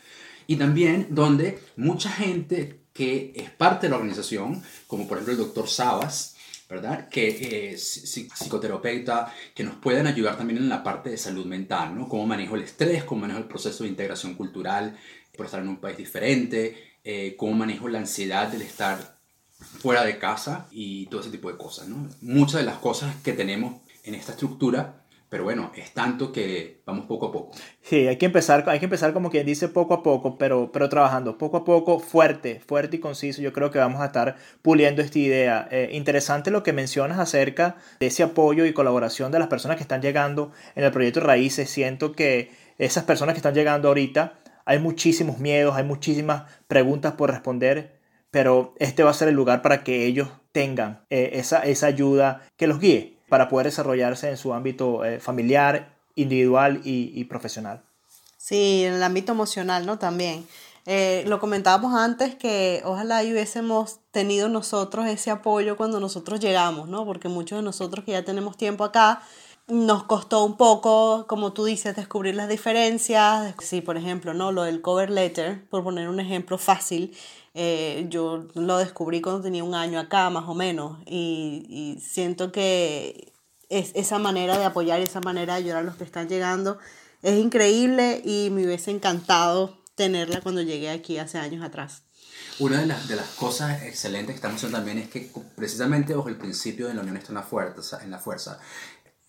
Y 0.47 0.55
también 0.55 1.07
donde 1.09 1.59
mucha 1.75 2.09
gente 2.09 2.79
que 2.93 3.33
es 3.35 3.49
parte 3.49 3.87
de 3.87 3.89
la 3.89 3.95
organización, 3.95 4.61
como 4.87 5.07
por 5.07 5.17
ejemplo 5.17 5.33
el 5.33 5.39
doctor 5.39 5.67
Sabas, 5.67 6.32
¿verdad? 6.73 7.07
Que 7.07 7.71
es 7.71 7.83
psicoterapeuta, 8.35 9.31
que 9.53 9.63
nos 9.63 9.75
pueden 9.75 10.07
ayudar 10.07 10.37
también 10.37 10.57
en 10.57 10.69
la 10.69 10.83
parte 10.83 11.11
de 11.11 11.17
salud 11.17 11.45
mental, 11.45 11.95
¿no? 11.95 12.09
Cómo 12.09 12.25
manejo 12.25 12.55
el 12.55 12.63
estrés, 12.63 13.03
cómo 13.03 13.21
manejo 13.21 13.39
el 13.39 13.45
proceso 13.45 13.83
de 13.83 13.91
integración 13.91 14.33
cultural 14.33 14.97
por 15.37 15.45
estar 15.45 15.61
en 15.61 15.69
un 15.69 15.77
país 15.77 15.97
diferente, 15.97 16.95
eh, 17.03 17.35
cómo 17.37 17.53
manejo 17.53 17.87
la 17.89 17.99
ansiedad 17.99 18.47
del 18.47 18.63
estar 18.63 19.17
fuera 19.79 20.03
de 20.03 20.17
casa 20.17 20.67
y 20.71 21.05
todo 21.07 21.21
ese 21.21 21.29
tipo 21.29 21.51
de 21.51 21.57
cosas, 21.57 21.87
¿no? 21.87 22.09
Muchas 22.21 22.61
de 22.61 22.65
las 22.65 22.77
cosas 22.77 23.15
que 23.23 23.33
tenemos 23.33 23.81
en 24.03 24.15
esta 24.15 24.31
estructura 24.31 25.02
pero 25.33 25.45
bueno, 25.45 25.71
es 25.75 25.95
tanto 25.95 26.31
que 26.31 26.83
vamos 26.85 27.07
poco 27.07 27.25
a 27.25 27.31
poco. 27.31 27.53
Sí, 27.81 28.07
hay 28.07 28.17
que 28.17 28.27
empezar, 28.27 28.69
hay 28.69 28.77
que 28.77 28.85
empezar 28.85 29.13
como 29.13 29.31
quien 29.31 29.47
dice 29.47 29.67
poco 29.67 29.95
a 29.95 30.03
poco, 30.03 30.37
pero, 30.37 30.71
pero 30.71 30.89
trabajando 30.89 31.39
poco 31.39 31.57
a 31.57 31.65
poco, 31.65 31.97
fuerte, 31.97 32.59
fuerte 32.59 32.97
y 32.97 32.99
conciso. 32.99 33.41
Yo 33.41 33.51
creo 33.51 33.71
que 33.71 33.79
vamos 33.79 33.99
a 34.03 34.05
estar 34.05 34.35
puliendo 34.61 35.01
esta 35.01 35.17
idea. 35.17 35.67
Eh, 35.71 35.89
interesante 35.93 36.51
lo 36.51 36.61
que 36.61 36.71
mencionas 36.71 37.17
acerca 37.17 37.77
de 37.99 38.05
ese 38.05 38.21
apoyo 38.21 38.67
y 38.67 38.73
colaboración 38.73 39.31
de 39.31 39.39
las 39.39 39.47
personas 39.47 39.77
que 39.77 39.81
están 39.81 40.03
llegando 40.03 40.51
en 40.75 40.83
el 40.83 40.91
proyecto 40.91 41.19
Raíces. 41.19 41.67
Siento 41.67 42.11
que 42.11 42.51
esas 42.77 43.03
personas 43.03 43.33
que 43.33 43.39
están 43.39 43.55
llegando 43.55 43.87
ahorita, 43.87 44.33
hay 44.65 44.77
muchísimos 44.77 45.39
miedos, 45.39 45.75
hay 45.75 45.83
muchísimas 45.83 46.43
preguntas 46.67 47.13
por 47.13 47.31
responder, 47.31 47.99
pero 48.29 48.75
este 48.77 49.01
va 49.01 49.09
a 49.09 49.15
ser 49.15 49.29
el 49.29 49.35
lugar 49.35 49.63
para 49.63 49.83
que 49.83 50.05
ellos 50.05 50.29
tengan 50.51 51.01
eh, 51.09 51.31
esa, 51.33 51.61
esa 51.61 51.87
ayuda 51.87 52.43
que 52.55 52.67
los 52.67 52.79
guíe 52.79 53.12
para 53.29 53.49
poder 53.49 53.67
desarrollarse 53.67 54.29
en 54.29 54.37
su 54.37 54.53
ámbito 54.53 55.05
eh, 55.05 55.19
familiar, 55.19 55.93
individual 56.15 56.81
y, 56.83 57.23
profesional. 57.25 57.81
Sí, 58.37 58.83
en 58.85 58.93
el 58.93 59.03
ámbito 59.03 59.31
emocional, 59.31 59.85
¿no? 59.85 59.97
También. 59.97 60.45
Eh, 60.85 61.23
lo 61.27 61.39
comentábamos 61.39 61.95
antes 61.95 62.35
que 62.35 62.81
ojalá 62.83 63.21
hubiésemos 63.21 63.99
tenido 64.11 64.49
nosotros 64.49 65.07
ese 65.07 65.31
apoyo 65.31 65.77
cuando 65.77 65.99
nosotros 66.01 66.41
llegamos, 66.41 66.89
¿no? 66.89 67.05
Porque 67.05 67.29
muchos 67.29 67.59
de 67.59 67.63
nosotros 67.63 68.03
que 68.03 68.11
ya 68.11 68.25
tenemos 68.25 68.57
tiempo 68.57 68.83
acá, 68.83 69.21
nos 69.67 70.03
costó 70.03 70.43
un 70.43 70.57
poco, 70.57 71.25
como 71.27 71.53
tú 71.53 71.65
dices, 71.65 71.95
descubrir 71.95 72.35
las 72.35 72.49
diferencias. 72.49 73.55
Sí, 73.59 73.81
por 73.81 73.97
ejemplo, 73.97 74.33
¿no? 74.33 74.51
Lo 74.51 74.63
del 74.63 74.81
cover 74.81 75.09
letter, 75.09 75.65
por 75.69 75.83
poner 75.83 76.09
un 76.09 76.19
ejemplo 76.19 76.57
fácil, 76.57 77.15
eh, 77.53 78.07
yo 78.09 78.47
lo 78.55 78.77
descubrí 78.77 79.21
cuando 79.21 79.41
tenía 79.41 79.63
un 79.63 79.75
año 79.75 79.99
acá, 79.99 80.29
más 80.29 80.45
o 80.47 80.55
menos, 80.55 80.99
y, 81.05 81.65
y 81.69 82.01
siento 82.01 82.51
que 82.51 83.33
es, 83.69 83.91
esa 83.95 84.19
manera 84.19 84.57
de 84.57 84.65
apoyar 84.65 84.99
y 84.99 85.03
esa 85.03 85.21
manera 85.21 85.53
de 85.53 85.59
ayudar 85.59 85.77
a 85.77 85.83
los 85.83 85.95
que 85.95 86.03
están 86.03 86.27
llegando 86.27 86.79
es 87.21 87.39
increíble 87.39 88.21
y 88.23 88.49
me 88.51 88.65
hubiese 88.65 88.91
encantado 88.91 89.81
tenerla 89.95 90.41
cuando 90.41 90.61
llegué 90.61 90.89
aquí 90.89 91.17
hace 91.17 91.37
años 91.37 91.63
atrás. 91.63 92.03
Una 92.59 92.81
de 92.81 92.85
las, 92.85 93.07
de 93.07 93.15
las 93.15 93.29
cosas 93.29 93.81
excelentes 93.83 94.33
que 94.33 94.35
estamos 94.35 94.57
haciendo 94.57 94.77
también 94.77 94.97
es 94.99 95.09
que 95.09 95.31
precisamente 95.55 96.13
bajo 96.13 96.29
el 96.29 96.35
principio 96.35 96.87
de 96.87 96.93
la 96.93 97.01
unión 97.01 97.17
está 97.17 97.29
en 97.29 97.35
la 97.35 97.43
fuerza, 97.43 98.03
en 98.03 98.11
la 98.11 98.19
fuerza 98.19 98.59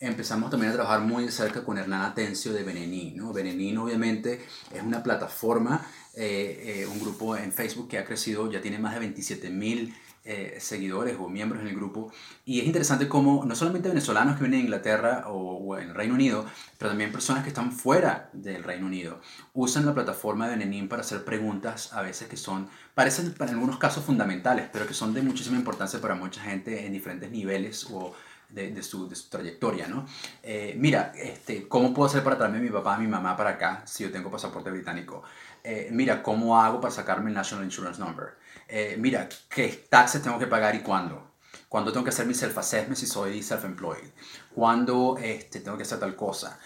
empezamos 0.07 0.51
también 0.51 0.73
a 0.73 0.75
trabajar 0.75 1.01
muy 1.01 1.31
cerca 1.31 1.65
con 1.65 1.79
Hernán 1.79 2.03
Atencio 2.03 2.53
de 2.53 2.63
Benenín. 2.63 3.17
¿no? 3.17 3.33
Benenín 3.33 3.79
obviamente 3.79 4.45
es 4.73 4.83
una 4.83 5.03
plataforma, 5.03 5.87
eh, 6.15 6.83
eh, 6.83 6.87
un 6.87 7.01
grupo 7.01 7.37
en 7.37 7.53
Facebook 7.53 7.89
que 7.89 7.99
ha 7.99 8.05
crecido, 8.05 8.51
ya 8.51 8.61
tiene 8.61 8.79
más 8.79 8.95
de 8.95 9.01
27 9.01 9.51
mil 9.51 9.95
eh, 10.27 10.57
seguidores 10.59 11.19
o 11.21 11.29
miembros 11.29 11.61
en 11.61 11.69
el 11.69 11.75
grupo. 11.75 12.11
Y 12.47 12.61
es 12.61 12.67
interesante 12.67 13.09
cómo 13.09 13.45
no 13.45 13.55
solamente 13.55 13.91
venezolanos 13.91 14.37
que 14.37 14.45
vienen 14.45 14.61
de 14.61 14.65
Inglaterra 14.65 15.25
o, 15.29 15.77
en 15.77 15.91
el 15.91 15.95
Reino 15.95 16.15
Unido, 16.15 16.47
pero 16.79 16.91
también 16.91 17.13
personas 17.13 17.43
que 17.43 17.51
están 17.51 17.73
fuera 17.73 18.31
del 18.33 18.65
Reino 18.65 18.87
Unido 18.87 19.21
usan 19.53 19.85
la 19.85 19.93
plataforma 19.93 20.47
de 20.49 20.57
Benenín 20.57 20.89
para 20.89 21.03
hacer 21.03 21.25
preguntas 21.25 21.93
a 21.93 22.01
veces 22.01 22.27
que 22.29 22.39
son, 22.39 22.71
parecen 22.95 23.35
en 23.39 23.49
algunos 23.51 23.77
casos 23.77 24.03
fundamentales, 24.03 24.71
pero 24.73 24.87
que 24.87 24.95
son 24.95 25.13
de 25.13 25.21
muchísima 25.21 25.59
importancia 25.59 26.01
para 26.01 26.15
mucha 26.15 26.41
gente 26.41 26.87
en 26.87 26.95
diferentes 26.95 27.31
niveles 27.31 27.87
o 27.91 28.15
de, 28.49 28.83
su, 28.83 29.09
de, 29.09 29.17
su, 29.17 29.29
trayectoria, 29.29 29.89
¿no? 29.89 30.07
Eh, 30.43 30.75
mira, 30.79 31.13
este, 31.17 31.69
¿cómo 31.69 31.93
puedo 31.93 32.09
hacer 32.09 32.23
para 32.23 32.37
traerme 32.37 32.59
a 32.59 32.63
mi 32.63 32.71
papá, 32.71 32.95
a 32.95 32.99
mi 32.99 33.07
mamá 33.07 33.37
para 33.37 33.51
acá 33.51 33.83
si 33.87 34.05
yo 34.05 34.13
tengo 34.13 34.31
pasaporte 34.31 34.71
británico? 34.71 35.23
Eh, 35.63 35.89
mira, 35.93 36.23
¿cómo 36.23 36.61
hago 36.61 36.81
para 36.81 36.93
sacarme 36.93 37.31
el 37.31 37.35
National 37.35 37.65
Insurance 37.65 38.01
Number? 38.01 38.35
Eh, 38.69 38.97
mira, 38.99 39.29
¿qué 39.49 39.87
taxes 39.89 40.23
tengo 40.23 40.39
que 40.39 40.47
pagar 40.47 40.75
y 40.75 40.81
cuándo? 40.81 41.33
¿Cuándo 41.69 41.93
tengo 41.93 42.05
que 42.05 42.11
hacer 42.11 42.27
mi 42.27 42.35
self-assessment 42.35 42.97
si 42.97 43.07
soy 43.07 43.43
self-employed? 43.43 44.11
¿Cuándo 44.55 45.19
este, 45.21 45.61
tengo 45.61 45.77
que 45.77 45.83
hacer 45.83 45.99
tal 45.99 46.15
cosa? 46.15 46.59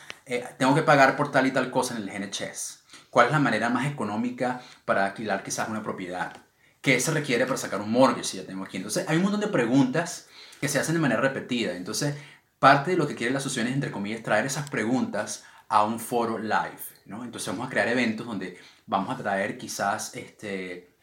¿Tengo 0.59 0.75
que 0.75 0.83
pagar 0.83 1.17
por 1.17 1.31
tal 1.31 1.47
y 1.47 1.53
tal 1.53 1.71
cosa 1.71 1.97
en 1.97 2.07
el 2.07 2.29
NHS? 2.29 2.85
¿Cuál 3.09 3.27
es 3.27 3.33
la 3.33 3.39
manera 3.39 3.71
más 3.71 3.87
económica 3.87 4.61
para 4.85 5.07
alquilar 5.07 5.43
quizás 5.43 5.71
una 5.71 5.83
propiedad? 5.83 6.37
¿Qué 6.81 7.01
se 7.01 7.11
requiere 7.11 7.45
para 7.47 7.57
sacar 7.57 7.81
un 7.81 7.91
mortgage 7.91 8.25
si 8.25 8.37
ya 8.37 8.47
tengo 8.47 8.65
aquí? 8.65 8.77
Entonces, 8.77 9.09
hay 9.09 9.17
un 9.17 9.25
montón 9.25 9.41
de 9.41 9.49
preguntas 9.49 10.29
que 10.61 10.69
se 10.69 10.79
hacen 10.79 10.95
de 10.95 11.01
manera 11.01 11.21
repetida. 11.21 11.77
Entonces, 11.77 12.15
parte 12.59 12.93
de 12.93 12.97
lo 12.97 13.07
que 13.07 13.15
quiere 13.15 13.33
la 13.33 13.39
asociación 13.39 13.69
es, 13.69 13.75
entre 13.75 13.91
comillas, 13.91 14.23
traer 14.23 14.47
esas 14.47 14.71
preguntas 14.71 15.45
a 15.69 15.85
un 15.85 16.01
foro 16.01 16.39
live. 16.39 16.79
¿no? 17.07 17.25
Entonces, 17.25 17.49
vamos 17.49 17.67
a 17.67 17.71
crear 17.71 17.89
eventos 17.89 18.27
donde 18.27 18.59
vamos 18.87 19.15
a 19.15 19.21
traer 19.21 19.59
quizás 19.59 20.15
este, 20.15 20.95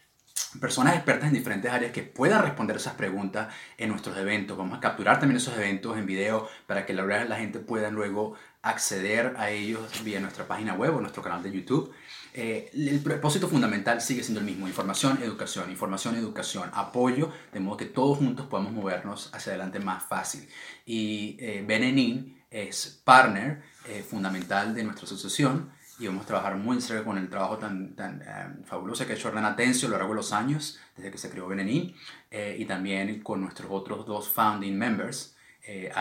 personas 0.60 0.96
expertas 0.96 1.28
en 1.28 1.34
diferentes 1.34 1.72
áreas 1.72 1.92
que 1.92 2.04
puedan 2.04 2.42
responder 2.42 2.78
esas 2.78 2.94
preguntas 2.94 3.54
en 3.78 3.90
nuestros 3.90 4.18
eventos. 4.18 4.58
Vamos 4.58 4.78
a 4.78 4.82
capturar 4.82 5.20
también 5.20 5.38
esos 5.38 5.56
eventos 5.58 5.98
en 5.98 6.06
video 6.06 6.48
para 6.68 6.86
que 6.86 6.94
la, 6.94 7.04
la 7.04 7.36
gente 7.38 7.60
pueda 7.60 7.90
luego 7.92 8.36
acceder 8.62 9.36
a 9.38 9.50
ellos 9.50 10.04
vía 10.04 10.20
nuestra 10.20 10.48
página 10.48 10.74
web 10.74 10.96
o 10.96 11.02
nuestro 11.02 11.22
canal 11.22 11.44
de 11.44 11.52
YouTube. 11.52 11.94
Eh, 12.38 12.70
el 12.74 13.00
propósito 13.00 13.48
fundamental 13.48 14.02
sigue 14.02 14.22
siendo 14.22 14.42
el 14.42 14.46
mismo, 14.46 14.68
información, 14.68 15.20
educación, 15.24 15.72
información, 15.72 16.18
educación, 16.18 16.70
apoyo, 16.74 17.32
de 17.54 17.62
modo 17.62 17.78
que 17.78 17.86
todos 17.86 18.18
juntos 18.18 18.48
podamos 18.48 18.74
movernos 18.74 19.34
hacia 19.34 19.54
adelante 19.54 19.80
más 19.80 20.04
fácil. 20.04 20.46
Y 20.86 21.38
eh, 21.40 21.64
Benenín 21.66 22.44
es 22.52 23.02
partner 23.06 23.64
eh, 23.88 24.04
fundamental 24.04 24.76
de 24.76 24.84
nuestra 24.84 25.06
asociación 25.06 25.72
y 25.98 26.08
vamos 26.08 26.26
a 26.26 26.28
trabajar 26.28 26.58
muy 26.58 26.76
en 26.76 26.82
serio 26.82 27.06
con 27.06 27.18
el 27.18 27.30
trabajo 27.30 27.58
tan, 27.58 27.96
tan 27.96 28.22
fabuloso 28.66 29.06
que 29.06 29.14
ha 29.14 29.16
hecho 29.16 29.30
Hernán 29.30 29.46
Atencio 29.46 29.88
a 29.88 29.92
lo 29.92 29.98
largo 29.98 30.12
de 30.12 30.18
los 30.18 30.34
años, 30.34 30.78
desde 30.98 31.12
que 31.12 31.18
se 31.18 31.30
creó 31.30 31.48
Benenín, 31.48 31.96
y 32.32 32.66
también 32.66 33.22
con 33.24 33.40
nuestros 33.40 33.72
otros 33.72 34.06
dos 34.06 34.28
founding 34.28 34.78
members, 34.78 35.35
eh, 35.68 35.92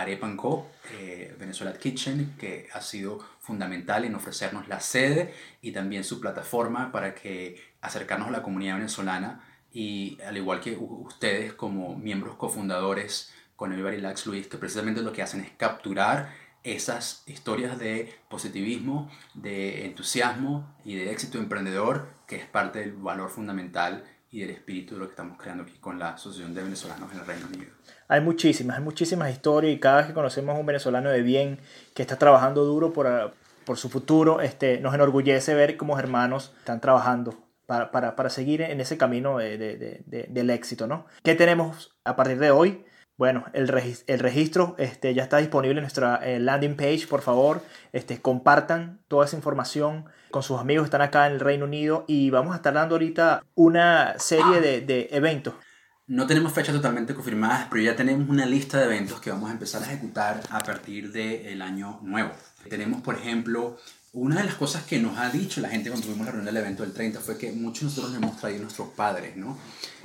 eh, 0.92 1.37
Venezuela 1.38 1.72
Kitchen, 1.79 2.35
que 2.38 2.68
ha 2.72 2.81
sido 2.81 3.18
fundamental 3.40 4.05
en 4.05 4.14
ofrecernos 4.14 4.68
la 4.68 4.81
sede 4.81 5.35
y 5.62 5.72
también 5.72 6.05
su 6.05 6.20
plataforma 6.20 6.92
para 6.92 7.14
que 7.14 7.61
acercarnos 7.81 8.29
a 8.29 8.33
la 8.33 8.42
comunidad 8.42 8.77
venezolana 8.77 9.44
y 9.72 10.18
al 10.27 10.37
igual 10.37 10.61
que 10.61 10.77
ustedes 10.79 11.53
como 11.55 11.96
miembros 11.96 12.37
cofundadores 12.37 13.33
con 13.57 13.72
Everybody 13.72 14.00
Lax 14.00 14.27
Luis, 14.27 14.46
que 14.46 14.59
precisamente 14.59 15.03
lo 15.03 15.12
que 15.12 15.22
hacen 15.22 15.40
es 15.40 15.50
capturar 15.57 16.33
esas 16.64 17.22
historias 17.27 17.79
de 17.79 18.12
positivismo, 18.29 19.11
de 19.35 19.85
entusiasmo 19.85 20.74
y 20.85 20.96
de 20.96 21.12
éxito 21.12 21.38
emprendedor, 21.38 22.09
que 22.27 22.37
es 22.37 22.46
parte 22.46 22.81
del 22.81 22.92
valor 22.92 23.31
fundamental 23.31 24.05
y 24.35 24.40
del 24.40 24.51
espíritu 24.51 24.94
de 24.94 25.01
lo 25.01 25.07
que 25.07 25.12
estamos 25.12 25.38
creando 25.38 25.62
aquí 25.62 25.75
con 25.79 25.97
la 25.97 26.14
Asociación 26.14 26.55
de 26.55 26.64
Venezolanos 26.64 27.12
en 27.12 27.20
el 27.20 27.25
Reino 27.25 27.47
Unido. 27.47 27.70
Hay 28.09 28.20
muchísimas, 28.20 28.79
hay 28.79 28.83
muchísimas 28.83 29.31
historias 29.31 29.73
y 29.73 29.79
cada 29.79 29.99
vez 29.99 30.07
que 30.09 30.12
conocemos 30.12 30.57
a 30.57 30.59
un 30.59 30.66
venezolano 30.66 31.09
de 31.11 31.23
bien 31.23 31.61
que 31.94 32.03
está 32.03 32.16
trabajando 32.16 32.64
duro 32.64 32.92
por, 32.92 33.33
por 33.64 33.79
su 33.79 33.88
futuro, 33.88 34.40
este, 34.40 34.81
nos 34.81 34.92
enorgullece 34.92 35.55
ver 35.55 35.77
cómo 35.77 36.01
hermanos 36.01 36.53
están 36.59 36.81
trabajando 36.81 37.38
para, 37.66 37.92
para, 37.92 38.16
para 38.16 38.29
seguir 38.29 38.62
en 38.62 38.81
ese 38.81 38.99
camino 38.99 39.38
de, 39.38 39.57
de, 39.57 40.03
de, 40.05 40.27
del 40.29 40.51
éxito. 40.51 40.88
¿no? 40.88 41.07
¿Qué 41.23 41.37
tenemos 41.37 41.97
a 42.03 42.16
partir 42.16 42.40
de 42.40 42.51
hoy? 42.51 42.85
Bueno, 43.16 43.44
el, 43.53 43.73
el 44.09 44.18
registro 44.18 44.75
este, 44.79 45.14
ya 45.14 45.23
está 45.23 45.37
disponible 45.37 45.77
en 45.77 45.83
nuestra 45.83 46.16
eh, 46.16 46.40
landing 46.40 46.75
page. 46.75 47.07
Por 47.09 47.23
favor, 47.23 47.62
este, 47.92 48.20
compartan 48.20 48.99
toda 49.07 49.27
esa 49.27 49.37
información 49.37 50.07
con 50.35 50.42
sus 50.42 50.59
amigos 50.59 50.87
están 50.87 51.01
acá 51.01 51.29
en 51.29 51.35
el 51.35 51.38
Reino 51.38 51.64
Unido 51.64 52.05
y 52.09 52.29
vamos 52.29 52.55
a 52.55 52.57
estar 52.57 52.75
dando 52.75 52.97
ahorita 52.97 53.44
una 53.55 54.18
serie 54.18 54.61
de, 54.61 54.81
de 54.81 55.09
eventos. 55.12 55.55
No 56.09 56.27
tenemos 56.27 56.53
fechas 56.53 56.75
totalmente 56.75 57.14
confirmadas, 57.14 57.68
pero 57.70 57.85
ya 57.85 57.94
tenemos 57.94 58.29
una 58.29 58.44
lista 58.44 58.79
de 58.79 58.87
eventos 58.87 59.20
que 59.20 59.31
vamos 59.31 59.49
a 59.49 59.53
empezar 59.53 59.85
a 59.85 59.87
ejecutar 59.87 60.42
a 60.51 60.59
partir 60.59 61.12
del 61.12 61.62
año 61.62 62.01
nuevo. 62.03 62.33
Tenemos, 62.68 63.01
por 63.01 63.14
ejemplo, 63.14 63.79
una 64.12 64.38
de 64.38 64.44
las 64.44 64.57
cosas 64.57 64.83
que 64.83 64.99
nos 64.99 65.16
ha 65.18 65.31
dicho 65.31 65.61
la 65.61 65.68
gente 65.68 65.88
cuando 65.88 66.05
tuvimos 66.07 66.27
la 66.27 66.33
reunión 66.33 66.53
del 66.53 66.62
evento 66.64 66.83
del 66.83 66.92
30 66.92 67.20
fue 67.20 67.38
que 67.38 67.53
muchos 67.53 67.81
de 67.81 67.87
nosotros 67.87 68.16
hemos 68.16 68.37
traído 68.37 68.59
a 68.59 68.62
nuestros 68.62 68.88
padres, 68.88 69.37
¿no? 69.37 69.57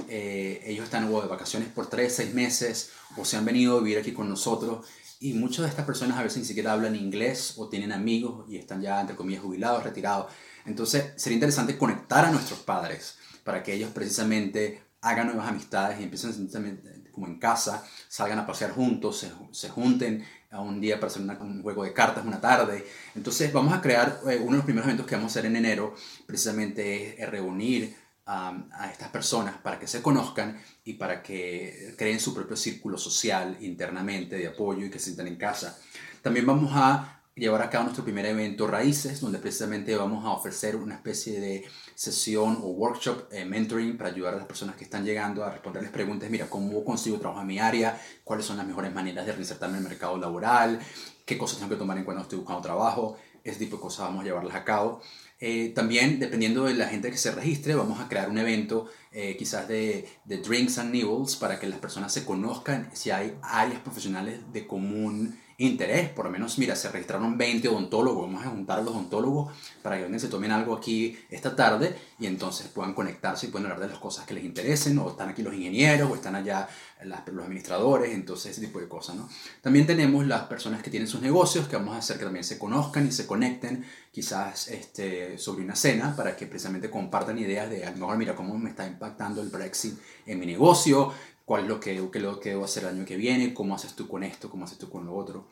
Eh, 0.08 0.62
ellos 0.64 0.86
están 0.86 1.12
o 1.12 1.22
de 1.24 1.28
vacaciones 1.28 1.70
por 1.70 1.88
3, 1.88 2.16
6 2.16 2.34
meses 2.36 2.92
o 3.18 3.26
se 3.26 3.38
han 3.38 3.46
venido 3.46 3.78
a 3.78 3.82
vivir 3.82 3.98
aquí 3.98 4.12
con 4.12 4.30
nosotros 4.30 4.86
y 5.20 5.34
muchas 5.34 5.64
de 5.66 5.70
estas 5.70 5.86
personas 5.86 6.18
a 6.18 6.24
veces 6.24 6.40
ni 6.40 6.46
siquiera 6.46 6.72
hablan 6.72 6.96
inglés 6.96 7.56
o 7.58 7.68
tienen 7.68 7.92
amigos 7.92 8.46
y 8.50 8.58
están 8.58 8.82
ya, 8.82 9.02
entre 9.02 9.16
comillas, 9.16 9.42
jubilados, 9.42 9.84
retirados. 9.84 10.32
Entonces 10.66 11.14
sería 11.18 11.36
interesante 11.36 11.78
conectar 11.78 12.26
a 12.26 12.32
nuestros 12.32 12.60
padres 12.60 13.18
para 13.44 13.62
que 13.62 13.74
ellos 13.74 13.92
precisamente 13.92 14.82
hagan 15.02 15.28
nuevas 15.28 15.48
amistades 15.48 16.00
y 16.00 16.04
empiecen 16.04 16.30
a 16.30 16.34
sentirse 16.34 17.10
como 17.12 17.28
en 17.28 17.40
casa, 17.40 17.84
salgan 18.08 18.40
a 18.40 18.48
pasear 18.48 18.72
juntos, 18.72 19.20
se, 19.20 19.32
se 19.52 19.70
junten 19.70 20.26
a 20.52 20.62
un 20.62 20.80
día 20.80 21.00
para 21.00 21.08
hacer 21.08 21.22
un 21.22 21.62
juego 21.62 21.84
de 21.84 21.94
cartas 21.94 22.26
una 22.26 22.40
tarde. 22.40 22.86
Entonces 23.16 23.52
vamos 23.52 23.74
a 23.74 23.82
crear, 23.82 24.22
eh, 24.30 24.38
uno 24.38 24.52
de 24.52 24.58
los 24.58 24.66
primeros 24.66 24.88
eventos 24.88 25.06
que 25.06 25.16
vamos 25.16 25.32
a 25.32 25.40
hacer 25.40 25.50
en 25.50 25.58
enero 25.58 25.96
precisamente 26.26 27.22
es 27.22 27.30
reunir 27.30 27.96
a 28.30 28.90
estas 28.92 29.10
personas 29.10 29.56
para 29.58 29.80
que 29.80 29.88
se 29.88 30.02
conozcan 30.02 30.62
y 30.84 30.94
para 30.94 31.24
que 31.24 31.96
creen 31.98 32.20
su 32.20 32.34
propio 32.34 32.56
círculo 32.56 32.98
social 32.98 33.58
internamente 33.62 34.38
de 34.38 34.48
apoyo 34.48 34.86
y 34.86 34.90
que 34.90 35.00
se 35.00 35.06
sientan 35.06 35.28
en 35.28 35.38
casa. 35.38 35.80
También 36.22 36.46
vamos 36.46 36.72
a 36.74 37.20
llevar 37.40 37.62
a 37.62 37.70
cabo 37.70 37.86
nuestro 37.86 38.04
primer 38.04 38.26
evento 38.26 38.68
Raíces, 38.68 39.22
donde 39.22 39.40
precisamente 39.40 39.96
vamos 39.96 40.26
a 40.26 40.32
ofrecer 40.32 40.76
una 40.76 40.96
especie 40.96 41.40
de 41.40 41.66
sesión 41.96 42.60
o 42.62 42.68
workshop, 42.68 43.32
eh, 43.32 43.46
mentoring, 43.46 43.98
para 43.98 44.10
ayudar 44.10 44.34
a 44.34 44.38
las 44.38 44.46
personas 44.46 44.76
que 44.76 44.84
están 44.84 45.06
llegando 45.06 45.44
a 45.44 45.50
responderles 45.50 45.92
preguntas, 45.92 46.30
mira, 46.30 46.50
¿cómo 46.50 46.84
consigo 46.84 47.18
trabajo 47.18 47.42
en 47.42 47.48
mi 47.48 47.60
área? 47.60 48.00
¿Cuáles 48.24 48.46
son 48.46 48.58
las 48.58 48.68
mejores 48.68 48.94
maneras 48.94 49.26
de 49.26 49.32
reinsertarme 49.32 49.78
en 49.78 49.84
el 49.84 49.90
mercado 49.90 50.18
laboral? 50.18 50.80
¿Qué 51.26 51.38
cosas 51.38 51.60
tengo 51.60 51.70
que 51.70 51.78
tomar 51.78 51.98
en 51.98 52.04
cuenta 52.04 52.20
cuando 52.20 52.24
estoy 52.24 52.40
buscando 52.40 52.62
trabajo? 52.62 53.18
Ese 53.44 53.60
tipo 53.60 53.78
de 53.78 53.82
cosas 53.82 54.08
vamos 54.08 54.22
a 54.22 54.26
llevarlas 54.26 54.56
a 54.56 54.64
cabo. 54.64 55.02
Eh, 55.42 55.72
también, 55.74 56.20
dependiendo 56.20 56.66
de 56.66 56.74
la 56.74 56.88
gente 56.90 57.10
que 57.10 57.18
se 57.18 57.32
registre, 57.32 57.74
vamos 57.74 58.00
a 58.02 58.10
crear 58.10 58.30
un 58.30 58.38
evento 58.38 58.90
eh, 59.14 59.38
quizás 59.38 59.68
de, 59.70 60.08
de, 60.26 60.38
drinks 60.38 60.78
and 60.80 60.92
nibbles 60.92 61.38
para 61.38 61.60
que 61.60 61.68
las 61.68 61.80
personas 61.80 62.12
se 62.12 62.26
conozcan 62.26 62.90
si 62.94 63.12
hay 63.12 63.38
áreas 63.42 63.80
profesionales 63.80 64.42
de 64.52 64.68
común 64.68 65.40
interés, 65.60 66.10
por 66.10 66.26
lo 66.26 66.32
menos, 66.32 66.58
mira, 66.58 66.76
se 66.76 66.90
registraron 66.90 67.38
20 67.38 67.68
odontólogos, 67.68 68.26
vamos 68.26 68.46
a 68.46 68.50
juntar 68.50 68.80
a 68.80 68.82
los 68.82 68.94
odontólogos 68.94 69.54
para 69.84 69.98
que 69.98 70.20
se 70.20 70.30
tomen 70.30 70.52
algo 70.52 70.74
aquí 70.74 71.18
esta 71.30 71.56
tarde 71.56 71.96
y 72.18 72.28
entonces 72.28 72.68
puedan 72.68 72.94
conectarse 72.94 73.48
y 73.48 73.50
puedan 73.50 73.66
hablar 73.66 73.82
de 73.82 73.94
las 73.94 74.00
cosas 74.00 74.26
que 74.26 74.34
les 74.34 74.46
interesen, 74.46 74.98
o 75.00 75.10
están 75.10 75.30
aquí 75.30 75.44
los 75.44 75.54
ingenieros, 75.54 76.10
o 76.10 76.16
están 76.16 76.36
allá 76.36 76.68
los 77.04 77.46
administradores, 77.46 78.14
entonces 78.14 78.52
ese 78.52 78.68
tipo 78.68 78.80
de 78.80 78.88
cosas, 78.88 79.16
¿no? 79.16 79.30
También 79.62 79.86
tenemos 79.86 80.26
las 80.26 80.44
personas 80.44 80.82
que 80.82 80.90
tienen 80.90 81.08
sus 81.08 81.22
negocios, 81.22 81.68
que 81.68 81.76
vamos 81.76 81.96
a 81.96 82.00
hacer 82.00 82.18
que 82.18 82.24
también 82.24 82.44
se 82.44 82.58
conozcan 82.58 83.08
y 83.08 83.12
se 83.12 83.28
conecten, 83.28 83.86
quizás 84.12 84.70
este, 84.70 85.38
sobre 85.38 85.64
una 85.64 85.76
cena, 85.76 86.16
para 86.16 86.36
que 86.36 86.46
precisamente 86.46 86.90
compartan 86.90 87.38
ideas 87.38 87.70
de, 87.70 87.86
a 87.86 87.92
mejor, 87.92 88.18
mira, 88.18 88.36
cómo 88.36 88.58
me 88.58 88.70
está 88.70 88.88
impactando 88.88 89.42
el 89.42 89.50
Brexit 89.50 89.98
en 90.26 90.40
mi 90.40 90.46
negocio, 90.46 91.14
cuál 91.50 91.64
es 91.64 91.68
lo 91.68 91.80
que, 91.80 92.00
qué 92.12 92.20
lo 92.20 92.40
que 92.40 92.50
debo 92.50 92.64
hacer 92.64 92.84
el 92.84 92.90
año 92.90 93.06
que 93.06 93.18
viene, 93.18 93.56
cómo 93.56 93.74
haces 93.74 93.96
tú 93.96 94.08
con 94.08 94.22
esto, 94.22 94.52
cómo 94.52 94.66
haces 94.66 94.78
tú 94.78 94.88
con 94.88 95.08
lo 95.08 95.16
otro. 95.16 95.48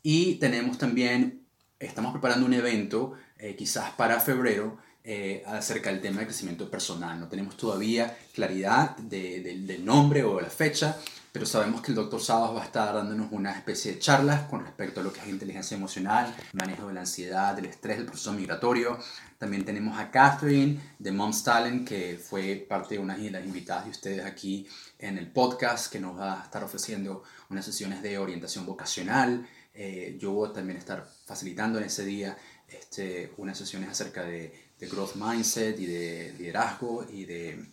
Y 0.00 0.36
tenemos 0.36 0.78
también, 0.78 1.40
estamos 1.80 2.12
preparando 2.12 2.46
un 2.46 2.54
evento, 2.54 3.14
eh, 3.38 3.56
quizás 3.56 3.90
para 3.94 4.20
febrero, 4.20 4.78
eh, 5.02 5.42
acerca 5.44 5.90
del 5.90 6.00
tema 6.00 6.20
de 6.20 6.26
crecimiento 6.26 6.70
personal. 6.70 7.18
No 7.18 7.26
tenemos 7.26 7.56
todavía 7.56 8.16
claridad 8.32 8.96
de, 8.96 9.40
del 9.66 9.84
nombre 9.84 10.22
o 10.22 10.40
la 10.40 10.50
fecha, 10.50 11.00
pero 11.34 11.46
sabemos 11.46 11.82
que 11.82 11.90
el 11.90 11.96
doctor 11.96 12.22
Sabas 12.22 12.54
va 12.54 12.62
a 12.62 12.64
estar 12.64 12.94
dándonos 12.94 13.32
una 13.32 13.50
especie 13.50 13.94
de 13.94 13.98
charlas 13.98 14.42
con 14.42 14.64
respecto 14.64 15.00
a 15.00 15.02
lo 15.02 15.12
que 15.12 15.18
es 15.18 15.26
inteligencia 15.26 15.76
emocional, 15.76 16.32
manejo 16.52 16.86
de 16.86 16.94
la 16.94 17.00
ansiedad, 17.00 17.56
del 17.56 17.64
estrés, 17.64 17.96
del 17.96 18.06
proceso 18.06 18.32
migratorio. 18.32 18.96
También 19.36 19.64
tenemos 19.64 19.98
a 19.98 20.12
Catherine 20.12 20.80
de 20.96 21.10
Mom's 21.10 21.42
Talent, 21.42 21.88
que 21.88 22.20
fue 22.22 22.64
parte 22.68 22.94
de 22.94 23.00
una 23.00 23.16
de 23.16 23.32
las 23.32 23.44
invitadas 23.44 23.86
de 23.86 23.90
ustedes 23.90 24.24
aquí 24.24 24.68
en 25.00 25.18
el 25.18 25.26
podcast, 25.26 25.90
que 25.90 25.98
nos 25.98 26.16
va 26.16 26.40
a 26.40 26.44
estar 26.44 26.62
ofreciendo 26.62 27.24
unas 27.50 27.64
sesiones 27.64 28.00
de 28.00 28.16
orientación 28.16 28.64
vocacional. 28.64 29.44
Eh, 29.74 30.16
yo 30.20 30.30
voy 30.30 30.50
a 30.50 30.52
también 30.52 30.78
estar 30.78 31.04
facilitando 31.26 31.80
en 31.80 31.86
ese 31.86 32.04
día 32.04 32.38
este, 32.68 33.32
unas 33.38 33.58
sesiones 33.58 33.90
acerca 33.90 34.22
de, 34.22 34.54
de 34.78 34.86
growth 34.86 35.16
mindset 35.16 35.80
y 35.80 35.86
de 35.86 36.32
liderazgo 36.38 37.04
y 37.12 37.24
de 37.24 37.66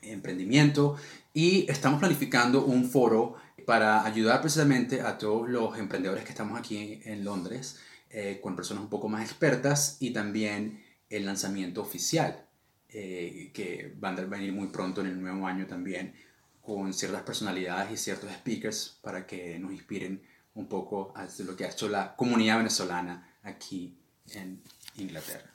emprendimiento 0.00 0.96
y 1.38 1.70
estamos 1.70 2.00
planificando 2.00 2.64
un 2.64 2.90
foro 2.90 3.36
para 3.64 4.04
ayudar 4.04 4.40
precisamente 4.40 5.02
a 5.02 5.16
todos 5.16 5.48
los 5.48 5.78
emprendedores 5.78 6.24
que 6.24 6.30
estamos 6.30 6.58
aquí 6.58 7.00
en 7.04 7.24
Londres 7.24 7.78
eh, 8.10 8.40
con 8.42 8.56
personas 8.56 8.82
un 8.82 8.90
poco 8.90 9.08
más 9.08 9.22
expertas 9.22 9.98
y 10.00 10.10
también 10.12 10.82
el 11.08 11.24
lanzamiento 11.24 11.80
oficial 11.80 12.44
eh, 12.88 13.52
que 13.54 13.94
van 14.00 14.18
a 14.18 14.22
venir 14.22 14.52
muy 14.52 14.66
pronto 14.66 15.00
en 15.00 15.06
el 15.06 15.20
nuevo 15.20 15.46
año 15.46 15.64
también 15.68 16.12
con 16.60 16.92
ciertas 16.92 17.22
personalidades 17.22 17.92
y 17.92 17.96
ciertos 17.96 18.32
speakers 18.32 18.98
para 19.00 19.24
que 19.24 19.60
nos 19.60 19.70
inspiren 19.70 20.20
un 20.54 20.66
poco 20.66 21.12
a 21.14 21.28
lo 21.44 21.54
que 21.54 21.66
ha 21.66 21.70
hecho 21.70 21.88
la 21.88 22.16
comunidad 22.16 22.56
venezolana 22.56 23.38
aquí 23.44 23.96
en 24.32 24.60
Inglaterra. 24.96 25.52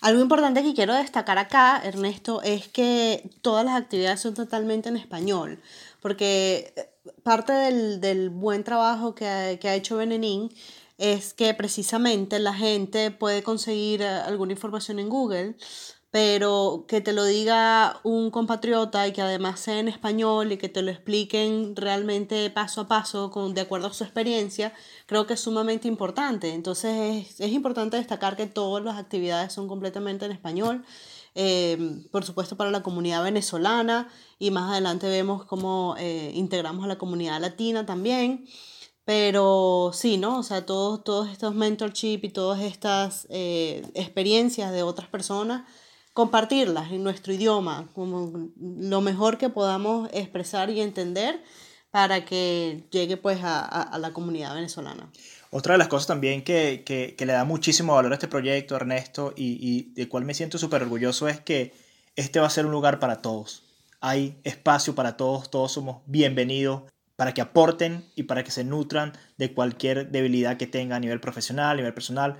Algo 0.00 0.22
importante 0.22 0.62
que 0.62 0.74
quiero 0.74 0.94
destacar 0.94 1.38
acá, 1.38 1.80
Ernesto, 1.84 2.40
es 2.42 2.68
que 2.68 3.30
todas 3.42 3.64
las 3.64 3.76
actividades 3.76 4.20
son 4.20 4.34
totalmente 4.34 4.88
en 4.88 4.96
español, 4.96 5.60
porque 6.00 6.72
eh, 6.76 6.90
parte 7.22 7.52
del, 7.52 8.00
del 8.00 8.30
buen 8.30 8.64
trabajo 8.64 9.14
que 9.14 9.58
que 9.60 9.68
ha 9.68 9.74
hecho 9.74 9.98
Benenín 9.98 10.50
es 10.96 11.32
que 11.34 11.54
precisamente 11.54 12.38
la 12.38 12.54
gente 12.54 13.10
puede 13.10 13.42
conseguir 13.42 14.02
eh, 14.02 14.06
alguna 14.08 14.52
información 14.52 14.98
en 14.98 15.08
Google, 15.08 15.56
pero 16.10 16.86
que 16.88 17.00
te 17.00 17.12
lo 17.12 17.24
diga 17.24 18.00
un 18.02 18.30
compatriota 18.30 19.06
y 19.06 19.12
que 19.12 19.22
además 19.22 19.60
sea 19.60 19.78
en 19.78 19.88
español 19.88 20.50
y 20.50 20.58
que 20.58 20.68
te 20.68 20.82
lo 20.82 20.90
expliquen 20.90 21.76
realmente 21.76 22.50
paso 22.50 22.82
a 22.82 22.88
paso 22.88 23.30
con, 23.30 23.54
de 23.54 23.60
acuerdo 23.60 23.86
a 23.88 23.92
su 23.92 24.02
experiencia, 24.02 24.72
creo 25.06 25.26
que 25.26 25.34
es 25.34 25.40
sumamente 25.40 25.86
importante. 25.86 26.52
Entonces 26.52 27.28
es, 27.28 27.40
es 27.40 27.52
importante 27.52 27.96
destacar 27.96 28.36
que 28.36 28.46
todas 28.46 28.84
las 28.84 28.98
actividades 28.98 29.52
son 29.52 29.68
completamente 29.68 30.24
en 30.24 30.32
español. 30.32 30.84
Eh, 31.36 32.02
por 32.10 32.24
supuesto 32.24 32.56
para 32.56 32.72
la 32.72 32.82
comunidad 32.82 33.22
venezolana 33.22 34.08
y 34.40 34.50
más 34.50 34.72
adelante 34.72 35.08
vemos 35.08 35.44
cómo 35.44 35.94
eh, 35.96 36.32
integramos 36.34 36.84
a 36.84 36.88
la 36.88 36.98
comunidad 36.98 37.40
latina 37.40 37.86
también. 37.86 38.46
Pero 39.04 39.92
sí, 39.94 40.18
¿no? 40.18 40.38
O 40.38 40.42
sea, 40.42 40.66
todos, 40.66 41.02
todos 41.04 41.30
estos 41.30 41.54
mentorship 41.54 42.20
y 42.24 42.30
todas 42.30 42.60
estas 42.62 43.26
eh, 43.30 43.82
experiencias 43.94 44.72
de 44.72 44.82
otras 44.82 45.08
personas 45.08 45.64
compartirlas 46.12 46.90
en 46.92 47.02
nuestro 47.04 47.32
idioma, 47.32 47.88
como 47.94 48.50
lo 48.60 49.00
mejor 49.00 49.38
que 49.38 49.48
podamos 49.48 50.08
expresar 50.12 50.70
y 50.70 50.80
entender 50.80 51.42
para 51.90 52.24
que 52.24 52.84
llegue 52.90 53.16
pues 53.16 53.42
a, 53.42 53.60
a, 53.60 53.98
la 53.98 54.12
comunidad 54.12 54.54
venezolana. 54.54 55.10
Otra 55.50 55.74
de 55.74 55.78
las 55.78 55.88
cosas 55.88 56.06
también 56.06 56.44
que, 56.44 56.82
que, 56.86 57.16
que, 57.16 57.26
le 57.26 57.32
da 57.32 57.44
muchísimo 57.44 57.94
valor 57.94 58.12
a 58.12 58.14
este 58.14 58.28
proyecto, 58.28 58.76
Ernesto, 58.76 59.32
y, 59.36 59.58
y 59.60 59.92
de 59.94 60.08
cual 60.08 60.24
me 60.24 60.34
siento 60.34 60.58
súper 60.58 60.82
orgulloso 60.82 61.28
es 61.28 61.40
que 61.40 61.74
este 62.14 62.38
va 62.38 62.46
a 62.46 62.50
ser 62.50 62.66
un 62.66 62.72
lugar 62.72 63.00
para 63.00 63.22
todos. 63.22 63.64
Hay 64.00 64.38
espacio 64.44 64.94
para 64.94 65.16
todos, 65.16 65.50
todos 65.50 65.72
somos 65.72 66.02
bienvenidos 66.06 66.82
para 67.16 67.34
que 67.34 67.42
aporten 67.42 68.04
y 68.14 68.22
para 68.22 68.44
que 68.44 68.50
se 68.50 68.64
nutran 68.64 69.12
de 69.36 69.52
cualquier 69.52 70.10
debilidad 70.10 70.56
que 70.56 70.66
tenga 70.66 70.96
a 70.96 71.00
nivel 71.00 71.20
profesional, 71.20 71.72
a 71.72 71.74
nivel 71.74 71.92
personal, 71.92 72.38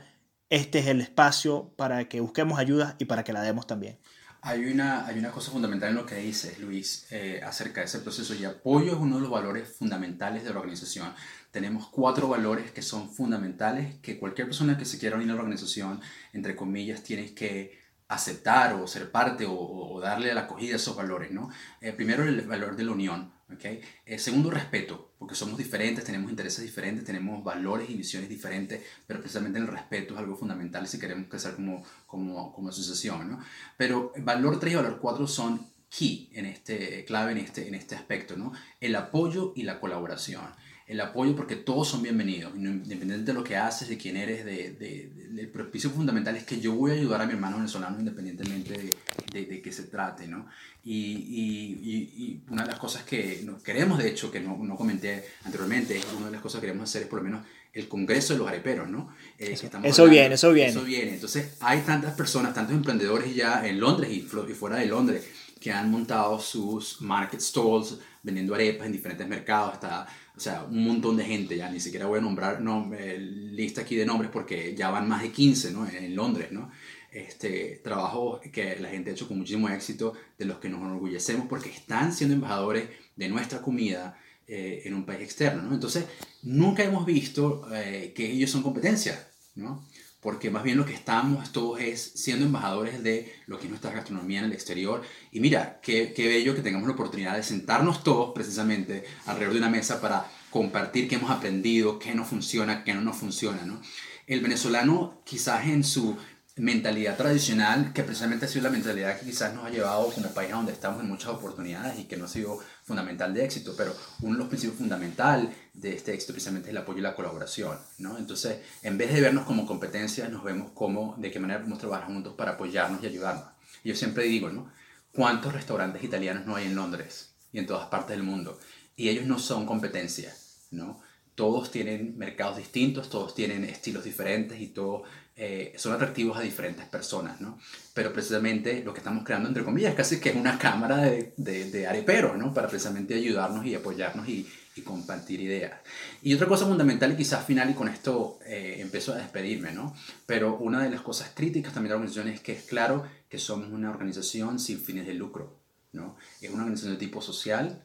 este 0.51 0.81
es 0.81 0.87
el 0.89 1.01
espacio 1.01 1.73
para 1.77 2.09
que 2.09 2.21
busquemos 2.21 2.59
ayuda 2.59 2.97
y 2.99 3.07
para 3.07 3.25
que 3.25 3.33
la 3.33 3.43
demos 3.43 3.67
también. 3.67 3.99
Hay 4.43 4.65
una, 4.65 5.07
hay 5.07 5.19
una 5.19 5.31
cosa 5.31 5.53
fundamental 5.53 5.91
en 5.91 5.97
lo 5.97 6.07
que 6.07 6.17
dices, 6.17 6.59
Luis, 6.59 7.07
eh, 7.11 7.41
acerca 7.45 7.81
de 7.81 7.87
ese 7.87 7.99
proceso 7.99 8.35
y 8.35 8.45
apoyo 8.45 8.93
es 8.93 8.99
uno 8.99 9.17
de 9.17 9.23
los 9.23 9.31
valores 9.31 9.69
fundamentales 9.77 10.45
de 10.45 10.51
la 10.51 10.61
organización. 10.61 11.13
Tenemos 11.51 11.89
cuatro 11.89 12.27
valores 12.27 12.73
que 12.73 12.81
son 12.81 13.11
fundamentales, 13.11 13.97
que 14.01 14.19
cualquier 14.19 14.47
persona 14.47 14.79
que 14.79 14.87
se 14.87 14.99
quiera 14.99 15.17
unir 15.17 15.31
a 15.31 15.35
la 15.35 15.41
organización, 15.41 16.01
entre 16.33 16.57
comillas, 16.57 17.03
tiene 17.03 17.35
que 17.35 17.79
aceptar 18.09 18.75
o 18.75 18.87
ser 18.87 19.11
parte 19.11 19.47
o, 19.47 20.01
darle 20.01 20.35
la 20.35 20.43
acogida 20.43 20.73
a 20.73 20.77
esos 20.77 20.97
valores. 20.97 21.31
¿no? 21.31 21.51
Eh, 21.81 21.93
primero, 21.93 22.25
el 22.25 22.41
valor 22.41 22.77
de 22.77 22.85
la 22.85 22.93
unión. 22.93 23.33
¿okay? 23.53 23.83
Eh, 24.07 24.19
segundo, 24.19 24.51
respeto, 24.51 25.10
porque 25.21 25.35
somos 25.35 25.59
diferentes, 25.59 26.03
tenemos 26.03 26.31
intereses 26.31 26.65
diferentes, 26.65 27.05
tenemos 27.05 27.45
valores 27.45 27.91
y 27.91 27.95
visiones 27.95 28.31
diferentes, 28.31 28.83
pero 29.07 29.21
precisamente 29.21 29.59
el 29.59 29.67
respeto 29.67 30.15
es 30.15 30.19
algo 30.19 30.35
fundamental 30.35 30.89
si 30.89 30.99
queremos 30.99 31.29
crecer 31.29 31.57
como, 31.57 31.85
como, 32.07 32.51
como 32.55 32.71
asociación. 32.71 33.33
¿no? 33.33 33.45
Pero 33.77 34.15
valor 34.17 34.59
3 34.59 34.73
y 34.73 34.77
valor 34.77 34.99
4 34.99 35.27
son 35.27 35.67
key 35.91 36.31
en 36.33 36.47
este, 36.47 37.05
clave 37.05 37.33
en 37.33 37.39
este, 37.39 37.69
en 37.69 37.75
este 37.75 37.97
aspecto, 37.97 38.35
¿no? 38.35 38.53
el 38.81 38.97
apoyo 38.97 39.53
y 39.55 39.65
la 39.65 39.79
colaboración 39.79 40.47
el 40.91 41.01
apoyo 41.01 41.37
porque 41.37 41.55
todos 41.55 41.87
son 41.87 42.03
bienvenidos, 42.03 42.53
independientemente 42.57 43.31
de 43.31 43.33
lo 43.33 43.45
que 43.45 43.57
haces, 43.57 43.89
de 43.89 43.97
quién 43.97 44.17
eres, 44.17 44.45
de, 44.45 44.73
de, 44.73 45.41
el 45.41 45.49
propicio 45.49 45.89
fundamental 45.89 46.35
es 46.35 46.43
que 46.43 46.61
yo 46.61 46.75
voy 46.75 46.91
a 46.91 46.95
ayudar 46.95 47.23
a 47.23 47.27
mi 47.27 47.35
hermano 47.35 47.59
venezolano 47.59 47.97
independientemente 48.01 48.97
de, 49.33 49.45
de, 49.47 49.63
qué 49.63 49.71
se 49.71 49.85
trate, 49.85 50.27
¿no? 50.27 50.49
Y, 50.83 50.93
y, 50.93 51.97
y, 52.17 52.43
una 52.51 52.65
de 52.65 52.71
las 52.71 52.81
cosas 52.81 53.05
que 53.05 53.47
queremos, 53.63 54.01
de 54.01 54.09
hecho, 54.09 54.33
que 54.33 54.41
no, 54.41 54.57
no, 54.57 54.75
comenté 54.75 55.27
anteriormente, 55.45 56.01
una 56.17 56.27
de 56.27 56.33
las 56.33 56.41
cosas 56.41 56.61
que 56.61 56.67
queremos 56.67 56.91
hacer 56.91 57.03
es 57.03 57.09
por 57.09 57.21
lo 57.21 57.25
menos 57.25 57.47
el 57.73 57.87
Congreso 57.87 58.33
de 58.33 58.41
los 58.41 58.49
Areperos, 58.49 58.89
¿no? 58.89 59.15
Eh, 59.39 59.57
eso, 59.85 60.07
viene, 60.07 60.35
eso 60.35 60.53
viene. 60.53 60.71
Eso 60.71 60.83
viene. 60.83 61.15
Entonces, 61.15 61.57
hay 61.61 61.83
tantas 61.83 62.15
personas, 62.15 62.53
tantos 62.53 62.75
emprendedores 62.75 63.33
ya 63.33 63.65
en 63.65 63.79
Londres 63.79 64.11
y, 64.11 64.27
y 64.27 64.55
fuera 64.55 64.79
de 64.79 64.87
Londres 64.87 65.25
que 65.61 65.71
han 65.71 65.89
montado 65.91 66.41
sus 66.41 67.01
market 67.03 67.41
stalls 67.41 67.99
vendiendo 68.23 68.55
arepas 68.55 68.87
en 68.87 68.93
diferentes 68.93 69.29
mercados, 69.29 69.75
hasta, 69.75 70.07
o 70.37 70.41
sea, 70.41 70.65
un 70.65 70.85
montón 70.85 71.17
de 71.17 71.25
gente 71.25 71.57
ya, 71.57 71.71
ni 71.71 71.81
siquiera 71.81 72.07
voy 72.07 72.19
a 72.19 72.23
nombrar 72.23 72.61
no, 72.61 72.93
eh, 72.95 73.19
lista 73.19 73.83
aquí 73.83 73.97
de 73.97 74.07
nombres 74.07 74.31
porque 74.33 74.75
ya 74.75 74.91
van 74.91 75.09
más 75.09 75.23
de 75.23 75.31
15, 75.31 75.73
¿no? 75.73 75.89
En 75.89 76.15
Londres, 76.15 76.53
¿no? 76.53 76.71
Este, 77.13 77.81
trabajo 77.83 78.41
que 78.53 78.77
la 78.77 78.89
gente 78.89 79.11
ha 79.11 79.13
hecho 79.13 79.27
con 79.27 79.39
muchísimo 79.39 79.69
éxito, 79.69 80.15
de 80.39 80.45
los 80.45 80.59
que 80.59 80.69
nos 80.69 80.81
enorgullecemos 80.81 81.47
porque 81.49 81.69
están 81.69 82.13
siendo 82.13 82.35
embajadores 82.35 82.89
de 83.17 83.29
nuestra 83.29 83.61
comida 83.61 84.17
eh, 84.47 84.83
en 84.85 84.95
un 84.95 85.05
país 85.05 85.21
externo, 85.21 85.63
¿no? 85.63 85.75
Entonces, 85.75 86.07
nunca 86.43 86.85
hemos 86.85 87.05
visto 87.05 87.69
eh, 87.75 88.13
que 88.15 88.31
ellos 88.31 88.51
son 88.51 88.63
competencia, 88.63 89.29
¿no? 89.57 89.87
Porque 90.21 90.51
más 90.51 90.63
bien 90.63 90.77
lo 90.77 90.85
que 90.85 90.93
estamos 90.93 91.51
todos 91.51 91.81
es 91.81 92.13
siendo 92.15 92.45
embajadores 92.45 93.03
de 93.03 93.33
lo 93.47 93.59
que 93.59 93.65
es 93.65 93.71
nuestra 93.71 93.91
gastronomía 93.91 94.41
en 94.41 94.47
el 94.47 94.53
exterior. 94.53 95.03
Y 95.33 95.41
mira, 95.41 95.81
qué, 95.83 96.13
qué 96.15 96.29
bello 96.29 96.55
que 96.55 96.61
tengamos 96.61 96.87
la 96.87 96.95
oportunidad 96.95 97.37
de 97.37 97.43
sentarnos 97.43 98.05
todos 98.05 98.33
precisamente 98.35 99.05
alrededor 99.27 99.55
de 99.55 99.61
una 99.61 99.71
mesa 99.71 100.01
para 100.01 100.27
compartir 100.51 101.09
qué 101.09 101.15
hemos 101.15 101.31
aprendido, 101.31 101.99
qué 101.99 102.15
no 102.15 102.25
funciona, 102.25 102.85
qué 102.85 102.93
no 102.93 103.01
nos 103.01 103.17
funciona, 103.17 103.63
¿no? 103.65 103.81
El 104.27 104.43
venezolano 104.43 105.23
quizás 105.25 105.67
en 105.67 105.83
su 105.83 106.17
mentalidad 106.57 107.17
tradicional, 107.17 107.93
que 107.93 108.03
precisamente 108.03 108.45
ha 108.45 108.49
sido 108.49 108.65
la 108.65 108.71
mentalidad 108.71 109.19
que 109.19 109.27
quizás 109.27 109.55
nos 109.55 109.65
ha 109.65 109.71
llevado 109.71 110.11
como 110.11 110.29
país 110.31 110.53
a 110.53 110.57
donde 110.57 110.73
estamos 110.73 111.01
en 111.01 111.09
muchas 111.09 111.31
oportunidades 111.31 111.99
y 111.99 112.05
que 112.05 112.17
no 112.17 112.27
ha 112.27 112.29
sido 112.29 112.59
fundamental 112.85 113.33
de 113.33 113.45
éxito, 113.45 113.75
pero 113.77 113.95
uno 114.21 114.33
de 114.33 114.39
los 114.39 114.49
principios 114.49 114.79
fundamentales 114.79 115.55
de 115.73 115.95
este 115.95 116.13
éxito 116.13 116.33
precisamente 116.33 116.69
es 116.69 116.73
el 116.73 116.79
apoyo 116.79 116.99
y 116.99 117.03
la 117.03 117.15
colaboración, 117.15 117.79
¿no? 117.99 118.19
Entonces, 118.19 118.59
en 118.83 118.99
vez 118.99 119.13
de 119.13 119.21
vernos 119.21 119.47
como 119.47 119.67
competencia, 119.67 120.29
nos 120.29 120.45
vemos 120.45 120.73
como 120.73 121.15
de 121.19 121.31
qué 121.31 121.39
manera 121.39 121.61
podemos 121.61 121.79
trabajar 121.79 122.09
juntos 122.09 122.35
para 122.35 122.53
apoyarnos 122.53 123.03
y 123.03 123.07
ayudarnos. 123.07 123.45
yo 123.85 123.95
siempre 123.95 124.25
digo, 124.25 124.51
¿no? 124.51 124.71
¿Cuántos 125.13 125.53
restaurantes 125.53 126.05
italianos 126.05 126.47
no 126.47 126.57
hay 126.57 126.67
en 126.67 126.75
Londres 126.75 127.35
y 127.53 127.59
en 127.59 127.67
todas 127.67 127.89
partes 127.89 128.11
del 128.11 128.23
mundo? 128.23 128.59
Y 128.97 129.09
ellos 129.09 129.27
no 129.27 129.39
son 129.39 129.67
competencia, 129.67 130.35
¿no? 130.71 131.01
Todos 131.35 131.71
tienen 131.71 132.19
mercados 132.19 132.59
distintos, 132.59 133.09
todos 133.09 133.35
tienen 133.35 133.65
estilos 133.65 134.05
diferentes 134.05 134.61
y 134.61 134.69
todos 134.69 135.09
eh, 135.43 135.73
son 135.79 135.95
atractivos 135.95 136.37
a 136.37 136.43
diferentes 136.43 136.85
personas, 136.85 137.41
¿no? 137.41 137.59
Pero 137.95 138.13
precisamente 138.13 138.85
lo 138.85 138.93
que 138.93 138.99
estamos 138.99 139.25
creando, 139.25 139.49
entre 139.49 139.65
comillas, 139.65 139.95
casi 139.95 140.21
que 140.21 140.29
es 140.29 140.37
una 140.37 140.59
cámara 140.59 140.99
de, 140.99 141.33
de, 141.39 141.71
de 141.71 142.35
¿no? 142.37 142.53
Para 142.53 142.69
precisamente 142.69 143.15
ayudarnos 143.15 143.65
y 143.65 143.75
apoyarnos 143.75 144.29
y, 144.29 144.47
compartir 144.85 145.43
ideas. 145.43 145.79
Y 146.23 146.33
otra 146.33 146.47
cosa 146.47 146.65
fundamental 146.65 147.13
y 147.13 147.17
quizás 147.17 147.45
final, 147.45 147.69
y 147.69 147.75
con 147.75 147.89
esto 147.89 148.39
eh, 148.47 148.83
a 148.83 149.17
despedirme, 149.17 149.73
¿no? 149.73 149.95
Pero 150.25 150.57
una 150.57 150.83
de 150.83 150.89
las 150.89 151.03
cosas 151.03 151.33
críticas 151.35 151.75
también 151.75 151.91
de 151.91 151.95
la 151.95 151.97
organización 151.97 152.29
es 152.29 152.41
que 152.41 152.53
es 152.53 152.65
claro 152.65 153.05
que 153.29 153.39
somos 153.39 153.71
una 153.71 153.91
organización 153.91 154.59
sin 154.59 154.81
fines 154.81 155.07
de 155.07 155.13
lucro, 155.13 155.59
¿no? 155.93 156.17
Es 156.41 156.49
una 156.49 156.63
organización 156.63 156.95
de 156.95 156.99
tipo 156.99 157.21
social, 157.21 157.83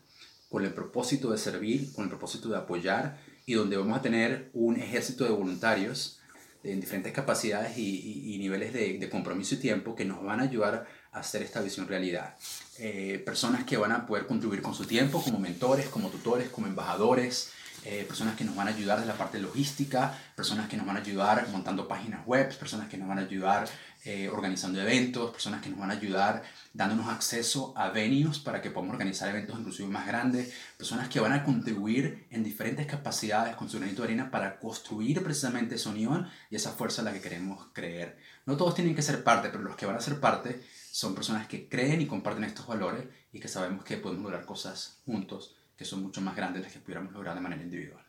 con 0.49 0.63
el 0.63 0.73
propósito 0.73 1.31
de 1.31 1.37
servir, 1.37 1.91
con 1.93 2.03
el 2.05 2.09
propósito 2.09 2.47
de 2.47 2.57
apoyar, 2.57 3.17
y 3.45 3.55
donde 3.55 3.75
vamos 3.75 3.97
a 3.97 4.01
tener 4.01 4.49
un 4.53 4.77
ejército 4.77 5.25
de 5.25 5.31
voluntarios 5.31 6.19
en 6.65 6.81
diferentes 6.81 7.13
capacidades 7.13 7.77
y, 7.77 8.37
niveles 8.39 8.73
de, 8.73 9.09
compromiso 9.09 9.55
y 9.55 9.59
tiempo 9.59 9.95
que 9.95 10.05
nos 10.05 10.23
van 10.23 10.39
a 10.39 10.43
ayudar 10.43 10.87
a 11.11 11.19
hacer 11.19 11.41
esta 11.41 11.61
visión 11.61 11.87
realidad. 11.87 12.35
Eh, 12.79 13.21
personas 13.25 13.63
que 13.63 13.77
van 13.77 13.91
a 13.91 14.05
poder 14.05 14.27
contribuir 14.27 14.61
con 14.61 14.73
su 14.73 14.85
tiempo 14.85 15.23
como 15.23 15.39
mentores, 15.39 15.87
como 15.87 16.09
tutores, 16.09 16.49
como 16.49 16.67
embajadores, 16.67 17.51
eh, 17.85 18.03
personas 18.07 18.35
que 18.35 18.43
nos 18.43 18.55
van 18.55 18.67
a 18.67 18.71
ayudar 18.71 18.99
de 18.99 19.05
la 19.05 19.13
parte 19.13 19.39
logística, 19.39 20.17
personas 20.35 20.67
que 20.67 20.75
nos 20.75 20.87
van 20.87 20.97
a 20.97 20.99
ayudar 20.99 21.47
montando 21.49 21.87
páginas 21.87 22.25
web, 22.25 22.57
personas 22.57 22.89
que 22.89 22.97
nos 22.97 23.07
van 23.07 23.19
a 23.19 23.21
ayudar 23.21 23.67
eh, 24.05 24.29
organizando 24.29 24.79
eventos, 24.79 25.31
personas 25.31 25.63
que 25.63 25.69
nos 25.69 25.79
van 25.79 25.89
a 25.89 25.95
ayudar 25.95 26.43
dándonos 26.73 27.07
acceso 27.07 27.73
a 27.75 27.89
venues 27.89 28.37
para 28.37 28.61
que 28.61 28.69
podamos 28.69 28.93
organizar 28.93 29.27
eventos 29.29 29.57
inclusive 29.57 29.89
más 29.89 30.05
grandes, 30.05 30.53
personas 30.77 31.09
que 31.09 31.19
van 31.19 31.33
a 31.33 31.43
contribuir 31.43 32.27
en 32.29 32.43
diferentes 32.43 32.85
capacidades 32.85 33.55
con 33.55 33.67
su 33.67 33.79
granito 33.79 34.03
de 34.03 34.09
arena 34.09 34.29
para 34.29 34.59
construir 34.59 35.23
precisamente 35.23 35.73
esa 35.73 35.89
unión 35.89 36.29
y 36.51 36.55
esa 36.55 36.71
fuerza 36.71 37.01
en 37.01 37.05
la 37.05 37.13
que 37.13 37.21
queremos 37.21 37.67
creer. 37.73 38.19
No 38.45 38.55
todos 38.57 38.75
tienen 38.75 38.95
que 38.95 39.01
ser 39.01 39.23
parte, 39.23 39.49
pero 39.49 39.63
los 39.63 39.75
que 39.75 39.87
van 39.87 39.95
a 39.95 40.01
ser 40.01 40.19
parte 40.19 40.61
son 40.91 41.15
personas 41.15 41.47
que 41.47 41.67
creen 41.67 42.01
y 42.01 42.05
comparten 42.05 42.43
estos 42.43 42.67
valores 42.67 43.05
y 43.33 43.39
que 43.39 43.47
sabemos 43.47 43.83
que 43.83 43.97
podemos 43.97 44.23
lograr 44.23 44.45
cosas 44.45 44.99
juntos 45.03 45.55
que 45.75 45.83
son 45.83 46.03
mucho 46.03 46.21
más 46.21 46.35
grandes 46.35 46.61
de 46.61 46.67
las 46.67 46.73
que 46.73 46.79
pudiéramos 46.79 47.11
lograr 47.11 47.33
de 47.33 47.41
manera 47.41 47.63
individual. 47.63 48.05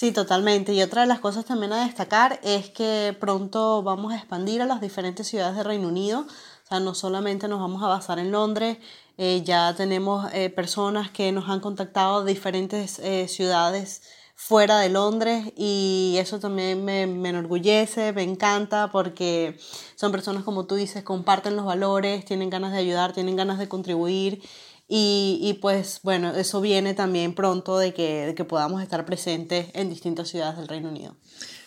Sí, 0.00 0.12
totalmente. 0.12 0.72
Y 0.72 0.80
otra 0.80 1.02
de 1.02 1.08
las 1.08 1.20
cosas 1.20 1.44
también 1.44 1.74
a 1.74 1.84
destacar 1.84 2.40
es 2.42 2.70
que 2.70 3.14
pronto 3.20 3.82
vamos 3.82 4.14
a 4.14 4.16
expandir 4.16 4.62
a 4.62 4.64
las 4.64 4.80
diferentes 4.80 5.26
ciudades 5.28 5.56
del 5.56 5.66
Reino 5.66 5.88
Unido. 5.88 6.20
O 6.20 6.66
sea, 6.66 6.80
no 6.80 6.94
solamente 6.94 7.48
nos 7.48 7.60
vamos 7.60 7.82
a 7.82 7.88
basar 7.88 8.18
en 8.18 8.32
Londres, 8.32 8.78
eh, 9.18 9.42
ya 9.44 9.74
tenemos 9.76 10.32
eh, 10.32 10.48
personas 10.48 11.10
que 11.10 11.32
nos 11.32 11.50
han 11.50 11.60
contactado 11.60 12.24
de 12.24 12.32
diferentes 12.32 12.98
eh, 13.00 13.28
ciudades 13.28 14.00
fuera 14.34 14.78
de 14.78 14.88
Londres 14.88 15.52
y 15.54 16.14
eso 16.18 16.40
también 16.40 16.82
me, 16.82 17.06
me, 17.06 17.28
enorgullece, 17.28 18.14
me 18.14 18.22
encanta 18.22 18.90
porque 18.90 19.58
son 19.96 20.12
personas 20.12 20.44
como 20.44 20.64
tú 20.64 20.76
dices, 20.76 21.02
comparten 21.02 21.56
los 21.56 21.66
valores, 21.66 22.24
tienen 22.24 22.48
ganas 22.48 22.72
de 22.72 22.78
ayudar, 22.78 23.12
tienen 23.12 23.36
ganas 23.36 23.58
de 23.58 23.68
contribuir 23.68 24.42
y, 24.92 25.56
pues 25.60 26.00
bueno, 26.02 26.34
eso 26.34 26.60
viene 26.60 26.94
también 26.94 27.32
pronto 27.32 27.78
de 27.78 27.94
que, 27.94 28.26
de 28.26 28.34
que 28.34 28.44
podamos 28.44 28.82
estar 28.82 29.04
presentes 29.04 29.68
en 29.72 29.88
distintas 29.88 30.28
ciudades 30.28 30.56
del 30.58 30.66
Reino 30.66 30.88
Unido. 30.88 31.14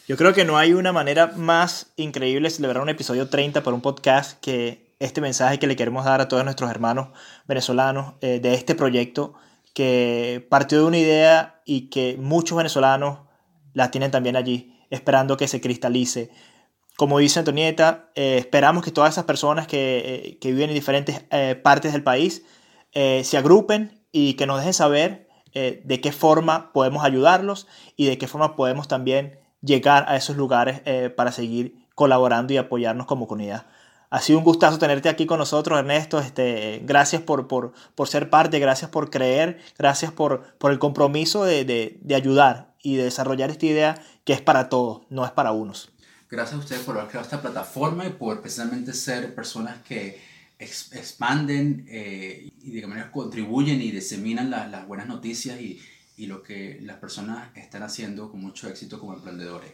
Yo 0.05 0.17
creo 0.17 0.33
que 0.33 0.43
no 0.43 0.57
hay 0.57 0.73
una 0.73 0.91
manera 0.91 1.27
más 1.37 1.93
increíble 1.95 2.49
de 2.49 2.55
celebrar 2.55 2.83
un 2.83 2.89
episodio 2.89 3.29
30 3.29 3.63
para 3.63 3.73
un 3.73 3.81
podcast 3.81 4.37
que 4.41 4.93
este 4.99 5.21
mensaje 5.21 5.57
que 5.57 5.67
le 5.67 5.77
queremos 5.77 6.03
dar 6.03 6.19
a 6.19 6.27
todos 6.27 6.43
nuestros 6.43 6.69
hermanos 6.69 7.09
venezolanos 7.47 8.15
eh, 8.19 8.41
de 8.41 8.55
este 8.55 8.75
proyecto 8.75 9.35
que 9.73 10.45
partió 10.49 10.79
de 10.79 10.83
una 10.83 10.97
idea 10.97 11.61
y 11.63 11.89
que 11.89 12.17
muchos 12.19 12.57
venezolanos 12.57 13.19
la 13.73 13.89
tienen 13.89 14.11
también 14.11 14.35
allí, 14.35 14.77
esperando 14.89 15.37
que 15.37 15.47
se 15.47 15.61
cristalice. 15.61 16.29
Como 16.97 17.19
dice 17.19 17.39
Antonieta, 17.39 18.11
eh, 18.15 18.35
esperamos 18.37 18.83
que 18.83 18.91
todas 18.91 19.13
esas 19.13 19.23
personas 19.23 19.65
que, 19.65 19.99
eh, 20.05 20.37
que 20.39 20.51
viven 20.51 20.71
en 20.71 20.75
diferentes 20.75 21.23
partes 21.63 21.93
del 21.93 22.03
país 22.03 22.43
eh, 22.93 23.23
se 23.23 23.37
agrupen 23.37 23.99
y 24.11 24.35
que 24.35 24.45
nos 24.45 24.57
dejen 24.57 24.73
saber 24.73 25.27
eh, 25.53 25.81
de 25.85 26.01
qué 26.01 26.11
forma 26.11 26.71
podemos 26.73 27.03
ayudarlos 27.03 27.67
y 27.95 28.05
de 28.05 28.17
qué 28.17 28.27
forma 28.27 28.55
podemos 28.55 28.87
también 28.87 29.39
llegar 29.61 30.05
a 30.07 30.15
esos 30.15 30.35
lugares 30.35 30.81
eh, 30.85 31.09
para 31.09 31.31
seguir 31.31 31.87
colaborando 31.95 32.53
y 32.53 32.57
apoyarnos 32.57 33.05
como 33.07 33.27
comunidad. 33.27 33.65
Ha 34.09 34.21
sido 34.21 34.37
un 34.37 34.45
gustazo 34.45 34.77
tenerte 34.77 35.09
aquí 35.09 35.25
con 35.25 35.39
nosotros, 35.39 35.79
Ernesto. 35.79 36.19
Este, 36.19 36.81
gracias 36.85 37.21
por, 37.21 37.47
por, 37.47 37.73
por 37.95 38.07
ser 38.07 38.29
parte, 38.29 38.59
gracias 38.59 38.91
por 38.91 39.09
creer, 39.09 39.59
gracias 39.77 40.11
por, 40.11 40.43
por 40.59 40.71
el 40.71 40.79
compromiso 40.79 41.45
de, 41.45 41.65
de, 41.65 41.97
de 42.01 42.15
ayudar 42.15 42.73
y 42.83 42.95
de 42.95 43.05
desarrollar 43.05 43.49
esta 43.49 43.65
idea 43.65 44.03
que 44.23 44.33
es 44.33 44.41
para 44.41 44.69
todos, 44.69 45.01
no 45.09 45.25
es 45.25 45.31
para 45.31 45.51
unos. 45.51 45.91
Gracias 46.29 46.55
a 46.55 46.59
ustedes 46.59 46.81
por 46.81 46.97
haber 46.97 47.09
creado 47.09 47.25
esta 47.25 47.41
plataforma 47.41 48.05
y 48.05 48.09
por 48.09 48.41
precisamente 48.41 48.93
ser 48.93 49.33
personas 49.33 49.77
que 49.87 50.19
expanden 50.63 51.85
eh, 51.89 52.51
y 52.61 52.71
de 52.71 52.81
qué 52.81 52.87
manera 52.87 53.11
contribuyen 53.11 53.81
y 53.81 53.91
diseminan 53.91 54.49
las 54.49 54.87
buenas 54.87 55.07
noticias 55.07 55.59
y, 55.59 55.79
y, 56.17 56.27
lo 56.27 56.43
que 56.43 56.79
las 56.81 56.97
personas 56.97 57.49
están 57.55 57.83
haciendo 57.83 58.31
con 58.31 58.41
mucho 58.41 58.67
éxito 58.67 58.99
como 58.99 59.13
emprendedores. 59.13 59.71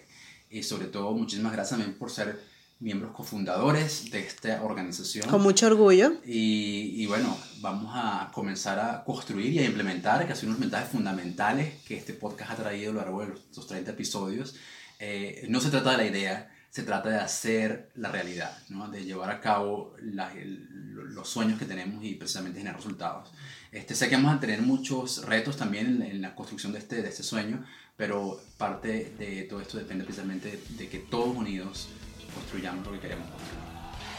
Y 0.49 0.63
sobre 0.63 0.87
todo, 0.87 1.11
muchísimas 1.13 1.53
gracias 1.53 1.77
también 1.77 1.97
por 1.97 2.09
ser 2.09 2.39
miembros 2.79 3.11
cofundadores 3.11 4.09
de 4.09 4.19
esta 4.19 4.63
organización. 4.63 5.29
Con 5.29 5.41
mucho 5.41 5.67
orgullo. 5.67 6.13
Y, 6.25 6.93
y, 6.95 7.05
bueno, 7.07 7.37
vamos 7.59 7.91
a 7.93 8.31
comenzar 8.33 8.79
a 8.79 9.03
construir 9.03 9.53
y 9.53 9.59
a 9.59 9.65
implementar, 9.65 10.25
que 10.25 10.35
son 10.35 10.49
unos 10.49 10.59
mensajes 10.59 10.89
fundamentales 10.89 11.81
que 11.85 11.97
este 11.97 12.13
podcast 12.13 12.51
ha 12.51 12.55
traído 12.55 12.91
a 12.91 12.93
lo 12.93 13.01
largo 13.01 13.21
de 13.21 13.27
los 13.27 13.67
30 13.67 13.91
episodios. 13.91 14.55
Eh, 14.99 15.45
no 15.49 15.59
se 15.59 15.69
trata 15.69 15.91
de 15.91 15.97
la 15.97 16.05
idea, 16.05 16.51
se 16.69 16.83
trata 16.83 17.09
de 17.09 17.17
hacer 17.17 17.89
la 17.95 18.11
realidad, 18.11 18.57
¿no? 18.69 18.89
de 18.89 19.03
llevar 19.03 19.31
a 19.31 19.41
cabo 19.41 19.95
los 19.99 21.27
sueños 21.27 21.57
que 21.57 21.65
tenemos 21.65 22.03
y 22.03 22.15
precisamente 22.15 22.59
generar 22.59 22.77
resultados. 22.77 23.31
Este, 23.71 23.95
sé 23.95 24.09
que 24.09 24.15
vamos 24.15 24.35
a 24.35 24.39
tener 24.39 24.61
muchos 24.61 25.25
retos 25.25 25.57
también 25.57 26.01
en, 26.01 26.21
la 26.21 26.35
construcción 26.35 26.71
de 26.71 26.79
este, 26.79 27.01
de 27.01 27.09
este 27.09 27.23
sueño, 27.23 27.63
pero 27.97 28.39
parte 28.57 29.13
de 29.17 29.43
todo 29.43 29.61
esto 29.61 29.77
depende 29.77 30.03
precisamente 30.03 30.61
de 30.69 30.89
que 30.89 30.99
todos 30.99 31.35
unidos 31.35 31.89
construyamos 32.33 32.85
lo 32.85 32.93
que 32.93 32.99
queremos 32.99 33.27
construir. 33.29 33.69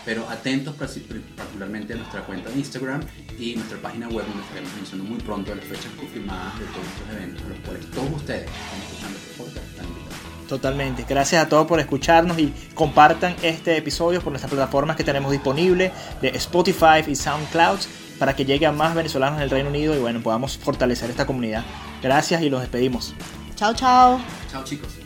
Pero 0.04 0.28
atentos 0.30 0.76
particularmente 0.76 1.92
a 1.92 1.96
nuestra 1.96 2.24
cuenta 2.24 2.48
de 2.48 2.58
Instagram 2.58 3.02
y 3.38 3.54
nuestra 3.54 3.78
página 3.82 4.08
web 4.08 4.26
donde 4.26 4.42
estaremos 4.42 4.72
anunciando 4.72 5.04
muy 5.04 5.20
pronto 5.20 5.54
las 5.54 5.64
fechas 5.64 5.92
confirmadas 5.92 6.58
de 6.58 6.64
todos 6.66 6.86
estos 6.86 7.16
eventos, 7.16 7.48
los 7.48 7.58
cuales 7.60 7.90
todos 7.90 8.12
ustedes 8.12 8.50
están 8.50 8.80
escuchando 8.80 9.18
este 9.18 9.34
podcast 9.34 9.66
están 9.68 9.86
invitados. 9.86 10.39
Totalmente. 10.50 11.06
Gracias 11.08 11.46
a 11.46 11.48
todos 11.48 11.64
por 11.68 11.78
escucharnos 11.78 12.36
y 12.40 12.52
compartan 12.74 13.36
este 13.40 13.76
episodio 13.76 14.20
por 14.20 14.32
nuestras 14.32 14.50
plataformas 14.50 14.96
que 14.96 15.04
tenemos 15.04 15.30
disponibles 15.30 15.92
de 16.20 16.30
Spotify 16.30 17.04
y 17.06 17.14
SoundCloud 17.14 17.78
para 18.18 18.34
que 18.34 18.44
llegue 18.44 18.66
a 18.66 18.72
más 18.72 18.96
venezolanos 18.96 19.36
en 19.36 19.44
el 19.44 19.50
Reino 19.50 19.68
Unido 19.68 19.94
y 19.94 20.00
bueno, 20.00 20.20
podamos 20.20 20.58
fortalecer 20.58 21.08
esta 21.08 21.24
comunidad. 21.24 21.62
Gracias 22.02 22.42
y 22.42 22.50
los 22.50 22.62
despedimos. 22.62 23.14
Chao, 23.54 23.72
chao. 23.74 24.20
Chao 24.50 24.64
chicos. 24.64 24.99